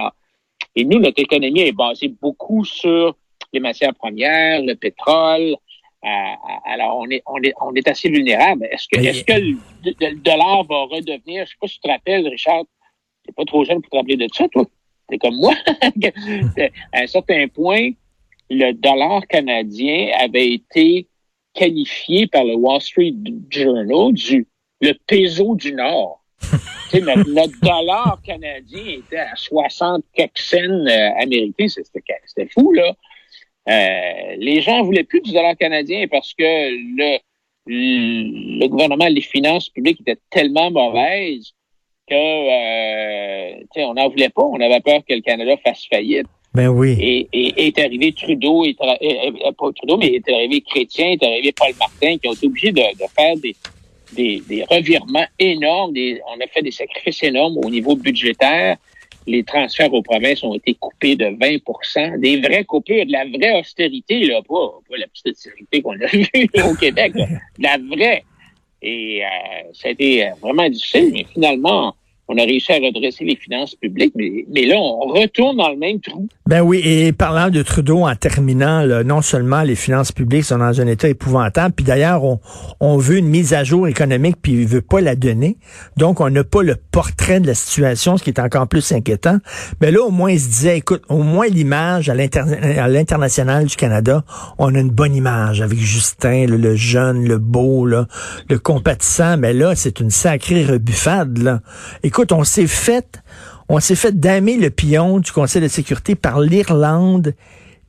et 0.77 0.85
nous, 0.85 0.99
notre 0.99 1.21
économie 1.21 1.61
est 1.61 1.73
basée 1.73 2.09
beaucoup 2.09 2.65
sur 2.65 3.17
les 3.53 3.61
matières 3.61 3.95
premières, 3.95 4.63
le 4.63 4.75
pétrole. 4.75 5.57
Euh, 6.03 6.09
alors, 6.65 6.97
on 6.99 7.11
est, 7.11 7.23
on 7.27 7.43
est, 7.43 7.53
on 7.61 7.75
est 7.75 7.87
assez 7.87 8.09
vulnérable. 8.09 8.67
Est-ce 8.71 8.89
que, 8.89 9.05
est-ce 9.05 9.25
que 9.25 9.33
le, 9.35 9.59
le, 10.01 10.15
dollar 10.17 10.65
va 10.65 10.85
redevenir, 10.85 11.45
je 11.45 11.51
sais 11.51 11.57
pas 11.61 11.67
si 11.67 11.75
tu 11.75 11.81
te 11.81 11.89
rappelles, 11.89 12.27
Richard, 12.27 12.63
t'es 13.27 13.33
pas 13.33 13.45
trop 13.45 13.65
jeune 13.65 13.83
pour 13.83 13.91
te 13.91 13.97
rappeler 13.97 14.17
de 14.17 14.27
ça, 14.33 14.49
toi? 14.49 14.65
c'est 15.11 15.19
comme 15.19 15.37
moi. 15.37 15.55
à 16.93 17.01
un 17.01 17.07
certain 17.07 17.49
point, 17.49 17.91
le 18.49 18.73
dollar 18.73 19.27
canadien 19.27 20.11
avait 20.19 20.53
été 20.53 21.07
qualifié 21.55 22.27
par 22.27 22.45
le 22.45 22.55
Wall 22.55 22.81
Street 22.81 23.15
Journal 23.51 24.13
du 24.13 24.47
le 24.81 24.95
peso 25.07 25.55
du 25.57 25.73
Nord. 25.73 26.23
notre, 26.95 27.61
dollar 27.61 28.19
canadien 28.25 28.83
était 28.99 29.19
à 29.19 29.37
60 29.37 30.05
quelques 30.15 30.39
cents 30.39 30.59
euh, 30.59 31.11
américains. 31.19 31.67
C'était 31.69 32.49
fou, 32.49 32.73
là. 32.73 32.97
Euh, 33.69 34.37
les 34.39 34.63
gens 34.63 34.83
voulaient 34.83 35.05
plus 35.05 35.21
du 35.21 35.33
dollar 35.33 35.55
canadien 35.57 36.07
parce 36.11 36.33
que 36.33 36.43
le, 36.43 37.19
le 37.67 38.67
gouvernement, 38.69 39.07
les 39.07 39.21
finances 39.21 39.69
publiques 39.69 40.01
étaient 40.01 40.21
tellement 40.31 40.71
mauvaises 40.71 41.53
que 42.09 42.15
euh, 42.15 43.65
on 43.77 43.95
n'en 43.95 44.09
voulait 44.09 44.31
pas. 44.31 44.43
On 44.43 44.61
avait 44.61 44.81
peur 44.81 45.03
que 45.07 45.15
le 45.15 45.21
Canada 45.21 45.57
fasse 45.63 45.87
faillite. 45.89 46.27
Ben 46.53 46.69
oui. 46.69 46.97
Et, 47.01 47.29
et, 47.33 47.67
est 47.69 47.79
arrivé 47.79 48.13
Trudeau, 48.13 48.65
est, 48.65 48.75
pas 48.75 49.73
Trudeau, 49.77 49.97
mais 49.97 50.15
est 50.15 50.29
arrivé 50.29 50.61
Chrétien, 50.63 51.13
est 51.13 51.23
arrivé 51.23 51.53
Paul 51.53 51.73
Martin, 51.79 52.17
qui 52.19 52.29
ont 52.29 52.33
été 52.33 52.47
obligés 52.47 52.73
de, 52.73 52.81
de 52.81 53.09
faire 53.17 53.37
des, 53.37 53.55
des, 54.15 54.43
des, 54.49 54.65
revirements 54.65 55.27
énormes. 55.39 55.93
Des, 55.93 56.21
on 56.27 56.41
a 56.41 56.47
fait 56.49 56.63
des 56.63 56.73
sacrifices 56.73 57.23
énormes 57.23 57.57
au 57.59 57.71
niveau 57.71 57.95
budgétaire. 57.95 58.77
Les 59.29 59.45
transferts 59.45 59.95
aux 59.95 60.03
provinces 60.03 60.43
ont 60.43 60.55
été 60.55 60.75
coupés 60.75 61.15
de 61.15 61.27
20% 61.27 62.19
Des 62.19 62.41
vraies 62.41 62.65
coupures, 62.65 63.07
de 63.07 63.13
la 63.13 63.27
vraie 63.27 63.61
austérité, 63.61 64.25
là, 64.25 64.41
pas, 64.43 64.81
pas 64.89 64.97
la 64.97 65.07
petite 65.07 65.29
austérité 65.29 65.83
qu'on 65.83 66.01
a 66.01 66.07
vue 66.13 66.27
au 66.69 66.75
Québec, 66.75 67.13
de 67.15 67.63
la 67.63 67.79
vraie. 67.79 68.25
Et 68.83 69.23
euh, 69.23 69.29
ça 69.73 69.89
a 69.89 69.91
été 69.93 70.31
vraiment 70.41 70.69
difficile, 70.69 71.11
mais 71.13 71.27
finalement, 71.33 71.95
on 72.31 72.39
a 72.39 72.45
réussi 72.45 72.71
à 72.73 72.77
redresser 72.77 73.25
les 73.25 73.35
finances 73.35 73.75
publiques, 73.75 74.13
mais, 74.15 74.45
mais 74.55 74.65
là, 74.65 74.77
on 74.77 75.09
retourne 75.09 75.57
dans 75.57 75.69
le 75.69 75.77
même 75.77 76.01
trou. 76.01 76.29
Ben 76.47 76.61
oui, 76.63 76.81
et 76.85 77.13
parlant 77.13 77.51
de 77.51 77.61
Trudeau 77.63 78.07
en 78.07 78.15
terminant, 78.15 78.87
non 79.05 79.21
seulement 79.21 79.63
les 79.63 79.75
finances 79.75 80.13
publiques 80.13 80.45
sont 80.45 80.59
dans 80.59 80.81
un 80.81 80.87
état 80.87 81.09
épouvantable, 81.09 81.75
puis 81.75 81.85
d'ailleurs, 81.85 82.23
on, 82.23 82.39
on 82.79 82.99
veut 82.99 83.19
une 83.19 83.27
mise 83.27 83.53
à 83.53 83.65
jour 83.65 83.89
économique, 83.89 84.37
puis 84.41 84.53
il 84.53 84.67
veut 84.67 84.81
pas 84.81 85.01
la 85.01 85.17
donner. 85.17 85.59
Donc, 85.97 86.21
on 86.21 86.31
n'a 86.31 86.45
pas 86.45 86.63
le 86.63 86.77
portrait 86.77 87.41
de 87.41 87.49
la 87.49 87.55
situation, 87.55 88.17
ce 88.17 88.23
qui 88.23 88.31
est 88.31 88.39
encore 88.39 88.69
plus 88.69 88.93
inquiétant. 88.93 89.39
Mais 89.81 89.91
là, 89.91 90.01
au 90.03 90.11
moins, 90.11 90.31
il 90.31 90.39
se 90.39 90.49
disait, 90.49 90.79
écoute, 90.79 91.03
au 91.09 91.25
moins 91.25 91.49
l'image 91.49 92.09
à 92.09 92.15
l'international 92.15 93.65
du 93.65 93.75
Canada, 93.75 94.25
on 94.59 94.73
a 94.77 94.79
une 94.79 94.91
bonne 94.91 95.17
image 95.17 95.61
avec 95.63 95.81
Justin, 95.81 96.47
le, 96.47 96.77
jeune, 96.77 97.27
le 97.27 97.39
beau, 97.39 97.87
le 97.87 98.07
compatissant. 98.63 99.37
Mais 99.37 99.53
là, 99.53 99.75
c'est 99.75 99.99
une 99.99 100.11
sacrée 100.11 100.65
rebuffade. 100.65 101.39
Là. 101.39 101.61
Écoute, 102.21 102.33
on 102.33 102.45
s'est 102.45 102.67
fait, 102.67 103.23
on 103.71 103.81
s'est 103.81 103.95
fait 103.95 104.13
damer 104.13 104.59
le 104.59 104.69
pion 104.69 105.21
du 105.21 105.33
Conseil 105.33 105.63
de 105.63 105.69
sécurité 105.69 106.15
par 106.15 106.39
l'Irlande 106.39 107.35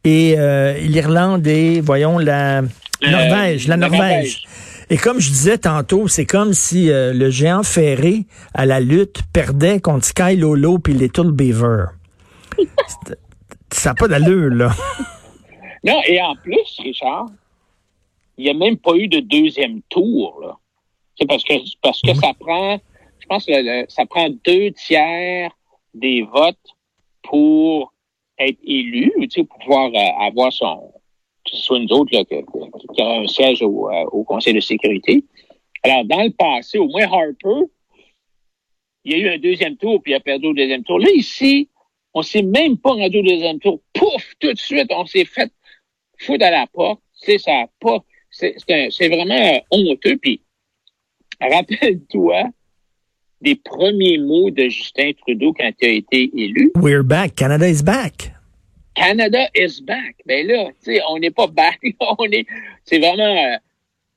et 0.05 0.35
euh, 0.37 0.71
l'Irlande 0.79 1.45
et, 1.47 1.81
voyons, 1.81 2.17
la 2.17 2.61
Norvège, 3.05 3.67
la, 3.67 3.75
Norvège. 3.75 4.45
Et 4.89 4.95
comme 4.95 5.19
je 5.19 5.27
disais 5.27 5.57
tantôt, 5.57 6.07
c'est 6.07 6.25
comme 6.25 6.53
si 6.53 6.89
euh, 6.89 7.11
le 7.11 7.29
géant 7.29 7.63
ferré 7.63 8.23
à 8.53 8.65
la 8.65 8.79
lutte 8.79 9.19
perdait 9.33 9.81
contre 9.81 10.05
Sky 10.05 10.37
Lolo 10.37 10.79
puis 10.79 10.93
Little 10.93 11.31
Beaver. 11.33 11.87
ça 13.69 13.89
n'a 13.89 13.95
pas 13.95 14.07
d'allure, 14.07 14.49
là. 14.49 14.71
Non, 15.83 15.99
et 16.07 16.21
en 16.21 16.37
plus, 16.37 16.79
Richard, 16.79 17.25
il 18.37 18.45
n'y 18.45 18.49
a 18.49 18.53
même 18.53 18.77
pas 18.77 18.95
eu 18.95 19.09
de 19.09 19.19
deuxième 19.19 19.81
tour, 19.89 20.39
là. 20.41 20.57
C'est 21.19 21.27
parce 21.27 21.43
que, 21.43 21.53
parce 21.81 22.01
que 22.01 22.13
ça 22.13 22.31
prend 22.39 22.79
je 23.21 23.27
pense 23.27 23.45
que 23.45 23.85
ça 23.89 24.05
prend 24.05 24.29
deux 24.45 24.71
tiers 24.71 25.51
des 25.93 26.23
votes 26.23 26.57
pour 27.23 27.93
être 28.37 28.59
élu, 28.63 29.11
tu 29.21 29.29
sais, 29.29 29.43
pour 29.43 29.59
pouvoir 29.59 29.91
euh, 29.93 30.25
avoir 30.25 30.51
son, 30.51 30.91
que 31.45 31.51
ce 31.51 31.57
soit 31.57 31.79
nous 31.79 31.91
autres 31.93 32.15
là, 32.15 32.23
qui 32.25 33.01
a 33.01 33.09
un 33.19 33.27
siège 33.27 33.61
au, 33.61 33.89
euh, 33.89 34.03
au, 34.11 34.23
Conseil 34.23 34.53
de 34.53 34.59
sécurité. 34.59 35.23
Alors, 35.83 36.05
dans 36.05 36.23
le 36.23 36.31
passé, 36.31 36.77
au 36.77 36.87
moins 36.87 37.03
Harper, 37.03 37.69
il 39.03 39.11
y 39.11 39.15
a 39.15 39.17
eu 39.17 39.35
un 39.35 39.37
deuxième 39.37 39.77
tour, 39.77 40.01
puis 40.01 40.13
il 40.13 40.15
a 40.15 40.19
perdu 40.19 40.47
au 40.47 40.53
deuxième 40.53 40.83
tour. 40.83 40.99
Là, 40.99 41.09
ici, 41.15 41.69
on 42.13 42.21
s'est 42.21 42.43
même 42.43 42.77
pas 42.77 42.91
rendu 42.91 43.19
au 43.19 43.23
deuxième 43.23 43.59
tour. 43.59 43.81
Pouf, 43.93 44.33
tout 44.39 44.53
de 44.53 44.57
suite, 44.57 44.91
on 44.91 45.05
s'est 45.05 45.25
fait 45.25 45.51
foutre 46.17 46.45
à 46.45 46.51
la 46.51 46.67
porte. 46.67 47.01
Tu 47.21 47.31
sais, 47.31 47.37
ça 47.37 47.65
pas. 47.79 47.99
C'est 48.29 49.09
vraiment 49.09 49.61
honteux. 49.71 50.17
Puis, 50.17 50.41
rappelle-toi 51.39 52.45
des 53.41 53.55
premiers 53.55 54.17
mots 54.17 54.51
de 54.51 54.69
Justin 54.69 55.11
Trudeau 55.21 55.53
quand 55.53 55.71
il 55.81 55.87
a 55.87 55.91
été 55.91 56.31
élu. 56.35 56.71
We're 56.75 57.03
back. 57.03 57.35
Canada 57.35 57.67
is 57.67 57.81
back. 57.83 58.31
Canada 58.95 59.47
is 59.55 59.81
back. 59.81 60.15
Ben 60.25 60.45
là, 60.47 60.69
tu 60.83 60.93
sais, 60.93 61.01
on 61.09 61.17
n'est 61.17 61.31
pas 61.31 61.47
back. 61.47 61.79
on 62.19 62.25
est. 62.25 62.45
C'est 62.85 62.99
vraiment. 62.99 63.57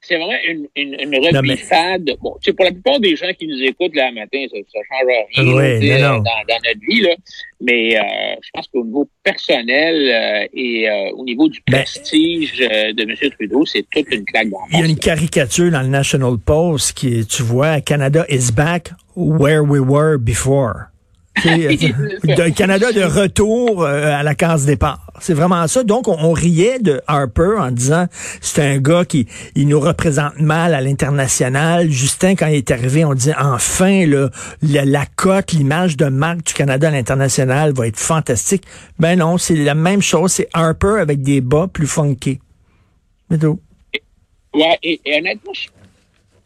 Euh, 0.04 0.06
c'est 0.06 0.16
vraiment 0.16 0.38
une, 0.46 0.66
une, 0.76 0.96
une 1.00 1.26
rebifade. 1.26 2.10
Bon, 2.20 2.36
tu 2.42 2.50
sais, 2.50 2.52
pour 2.52 2.64
la 2.64 2.72
plupart 2.72 3.00
des 3.00 3.16
gens 3.16 3.32
qui 3.38 3.46
nous 3.46 3.60
écoutent 3.62 3.94
là 3.94 4.10
matin, 4.12 4.44
ça, 4.50 4.58
ça 4.72 4.78
change 4.90 5.06
rien 5.06 5.54
oui, 5.54 6.00
Dans, 6.00 6.22
dans, 6.22 6.60
notre 6.64 6.80
vie, 6.88 7.00
là. 7.00 7.14
Mais 7.60 7.96
euh, 7.96 8.02
je 8.42 8.50
pense 8.52 8.68
qu'au 8.68 8.84
niveau 8.84 9.08
personnel 9.22 9.94
euh, 9.94 10.46
et 10.52 10.88
euh, 10.88 11.10
au 11.16 11.24
niveau 11.24 11.48
du 11.48 11.60
ben, 11.66 11.78
prestige 11.78 12.58
de 12.58 13.02
M. 13.02 13.30
Trudeau, 13.30 13.64
c'est 13.64 13.84
toute 13.90 14.12
une 14.12 14.24
claque 14.24 14.48
Il 14.72 14.78
y 14.78 14.82
a 14.82 14.86
une 14.86 14.98
caricature 14.98 15.70
dans 15.70 15.82
le 15.82 15.88
National 15.88 16.36
Post 16.38 16.92
qui, 16.92 17.26
tu 17.26 17.42
vois, 17.42 17.80
Canada 17.80 18.24
is 18.28 18.50
back 18.52 18.90
where 19.16 19.62
we 19.62 19.80
were 19.80 20.18
before. 20.18 20.93
de 21.44 22.54
Canada 22.54 22.92
de 22.92 23.02
retour 23.02 23.82
euh, 23.82 24.12
à 24.12 24.22
la 24.22 24.34
case 24.34 24.66
départ. 24.66 25.06
C'est 25.20 25.34
vraiment 25.34 25.66
ça. 25.66 25.82
Donc, 25.82 26.06
on, 26.06 26.32
riait 26.32 26.78
de 26.78 27.00
Harper 27.06 27.56
en 27.58 27.70
disant 27.70 28.06
c'est 28.40 28.62
un 28.62 28.78
gars 28.78 29.04
qui 29.04 29.26
il 29.54 29.68
nous 29.68 29.80
représente 29.80 30.38
mal 30.38 30.74
à 30.74 30.80
l'international. 30.80 31.90
Justin, 31.90 32.34
quand 32.36 32.46
il 32.46 32.56
est 32.56 32.70
arrivé, 32.70 33.04
on 33.04 33.14
dit 33.14 33.32
enfin 33.38 34.06
le, 34.06 34.30
la, 34.62 35.06
cote, 35.06 35.52
l'image 35.52 35.96
de 35.96 36.06
marque 36.06 36.44
du 36.44 36.54
Canada 36.54 36.88
à 36.88 36.90
l'international 36.92 37.72
va 37.72 37.88
être 37.88 37.98
fantastique. 37.98 38.64
Ben 38.98 39.18
non, 39.18 39.38
c'est 39.38 39.56
la 39.56 39.74
même 39.74 40.02
chose. 40.02 40.32
C'est 40.32 40.48
Harper 40.52 40.98
avec 41.00 41.22
des 41.22 41.40
bas 41.40 41.68
plus 41.72 41.86
funky. 41.86 42.38
Mais 43.30 43.38
tout. 43.38 43.60
Ouais, 44.54 44.78
et, 44.82 45.00
honnêtement, 45.18 45.52
je 45.52 45.60
suis 45.62 45.70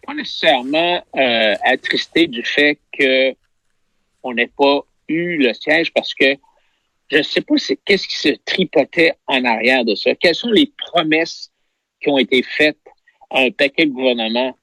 pas 0.07 0.15
nécessairement 0.15 1.05
euh, 1.17 1.55
attristé 1.65 2.27
du 2.27 2.43
fait 2.43 2.79
que 2.99 3.35
on 4.29 4.35
n'ait 4.35 4.51
pas 4.57 4.81
eu 5.09 5.39
le 5.39 5.53
siège 5.55 5.93
parce 5.93 6.15
que 6.15 6.37
je 7.11 7.19
ne 7.19 7.23
sais 7.23 7.41
pas 7.41 7.55
qu'est-ce 7.85 8.07
qui 8.07 8.19
se 8.19 8.29
tripotait 8.45 9.15
en 9.27 9.45
arrière 9.45 9.85
de 9.85 9.95
ça. 9.95 10.15
Quelles 10.15 10.35
sont 10.35 10.51
les 10.51 10.71
promesses 10.77 11.51
qui 12.03 12.11
ont 12.11 12.19
été 12.19 12.43
faites 12.43 12.79
à 13.31 13.41
un 13.41 13.51
paquet 13.51 13.87
de 13.87 13.93
gouvernements 13.93 14.57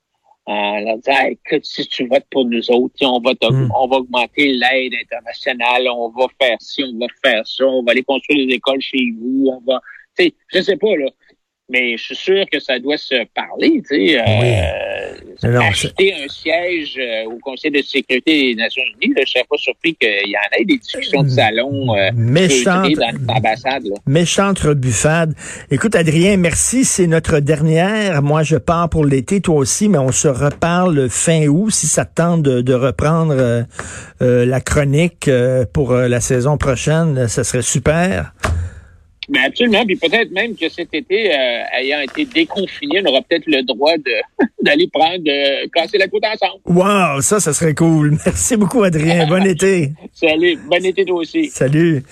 en 0.45 0.79
leur 0.79 0.97
disant 0.97 1.25
écoute, 1.25 1.65
si 1.65 1.87
tu 1.87 2.07
votes 2.07 2.25
pour 2.29 2.45
nous 2.45 2.69
autres, 2.69 2.95
on 3.01 3.19
va, 3.19 3.31
hmm. 3.31 3.71
on 3.75 3.87
va 3.87 3.97
augmenter 3.97 4.53
l'aide 4.53 4.93
internationale, 4.93 5.87
on 5.89 6.09
va 6.09 6.27
faire 6.39 6.57
ci, 6.59 6.83
on 6.83 6.99
va 6.99 7.07
faire 7.23 7.47
ça, 7.47 7.65
on 7.65 7.81
va 7.81 7.91
aller 7.91 8.03
construire 8.03 8.45
des 8.45 8.53
écoles 8.53 8.81
chez 8.81 9.11
vous, 9.19 9.47
on 9.51 9.71
va. 9.71 9.81
Sais, 10.15 10.33
je 10.53 10.61
sais 10.61 10.77
pas, 10.77 10.95
là 10.95 11.09
mais 11.69 11.97
je 11.97 12.03
suis 12.03 12.15
sûr 12.15 12.45
que 12.51 12.59
ça 12.59 12.79
doit 12.79 12.97
se 12.97 13.25
parler, 13.33 13.81
tu 13.87 13.95
sais. 13.95 14.19
Euh, 14.19 14.94
acheter 15.43 16.13
un 16.13 16.27
siège 16.27 16.97
euh, 16.97 17.29
au 17.29 17.37
Conseil 17.39 17.71
de 17.71 17.81
sécurité 17.81 18.53
des 18.53 18.55
Nations 18.55 18.83
Unies, 19.01 19.13
je 19.15 19.21
ne 19.21 19.25
serais 19.25 19.45
pas 19.49 19.57
surpris 19.57 19.95
qu'il 19.95 20.29
y 20.29 20.35
en 20.35 20.59
ait 20.59 20.65
des 20.65 20.77
discussions 20.77 21.23
de 21.23 21.29
salon 21.29 21.95
euh, 21.95 22.11
Méchante, 22.15 22.93
dans 22.93 23.33
l'ambassade. 23.33 23.83
Méchante 24.05 24.59
rebuffade. 24.59 25.33
Écoute, 25.71 25.95
Adrien, 25.95 26.37
merci. 26.37 26.85
C'est 26.85 27.07
notre 27.07 27.39
dernière. 27.39 28.21
Moi, 28.21 28.43
je 28.43 28.57
pars 28.57 28.89
pour 28.89 29.05
l'été, 29.05 29.41
toi 29.41 29.55
aussi, 29.55 29.89
mais 29.89 29.97
on 29.97 30.11
se 30.11 30.27
reparle 30.27 31.09
fin 31.09 31.47
août 31.47 31.71
si 31.71 31.87
ça 31.87 32.05
tente 32.05 32.41
de, 32.41 32.61
de 32.61 32.73
reprendre 32.73 33.33
euh, 33.35 33.63
euh, 34.21 34.45
la 34.45 34.61
chronique 34.61 35.29
pour 35.73 35.93
la 35.93 36.21
saison 36.21 36.57
prochaine. 36.57 37.27
Ça 37.27 37.43
serait 37.43 37.61
super. 37.61 38.33
Mais 39.29 39.39
ben, 39.39 39.45
absolument. 39.47 39.85
Puis 39.85 39.95
peut-être 39.95 40.31
même 40.31 40.55
que 40.55 40.69
cet 40.69 40.93
été, 40.93 41.33
euh, 41.33 41.63
ayant 41.73 41.99
été 41.99 42.25
déconfiné, 42.25 43.01
on 43.03 43.09
aura 43.09 43.21
peut-être 43.21 43.45
le 43.47 43.63
droit 43.63 43.97
de 43.97 44.45
d'aller 44.61 44.87
prendre, 44.91 45.19
de 45.19 45.67
casser 45.69 45.97
la 45.97 46.07
côte 46.07 46.23
ensemble. 46.25 46.61
Wow, 46.65 47.21
ça, 47.21 47.39
ça 47.39 47.53
serait 47.53 47.73
cool. 47.73 48.17
Merci 48.25 48.57
beaucoup, 48.57 48.83
Adrien. 48.83 49.25
bon 49.27 49.43
été. 49.45 49.91
Salut. 50.13 50.57
Bon 50.67 50.83
été 50.83 51.05
toi 51.05 51.17
aussi. 51.17 51.49
Salut. 51.49 52.03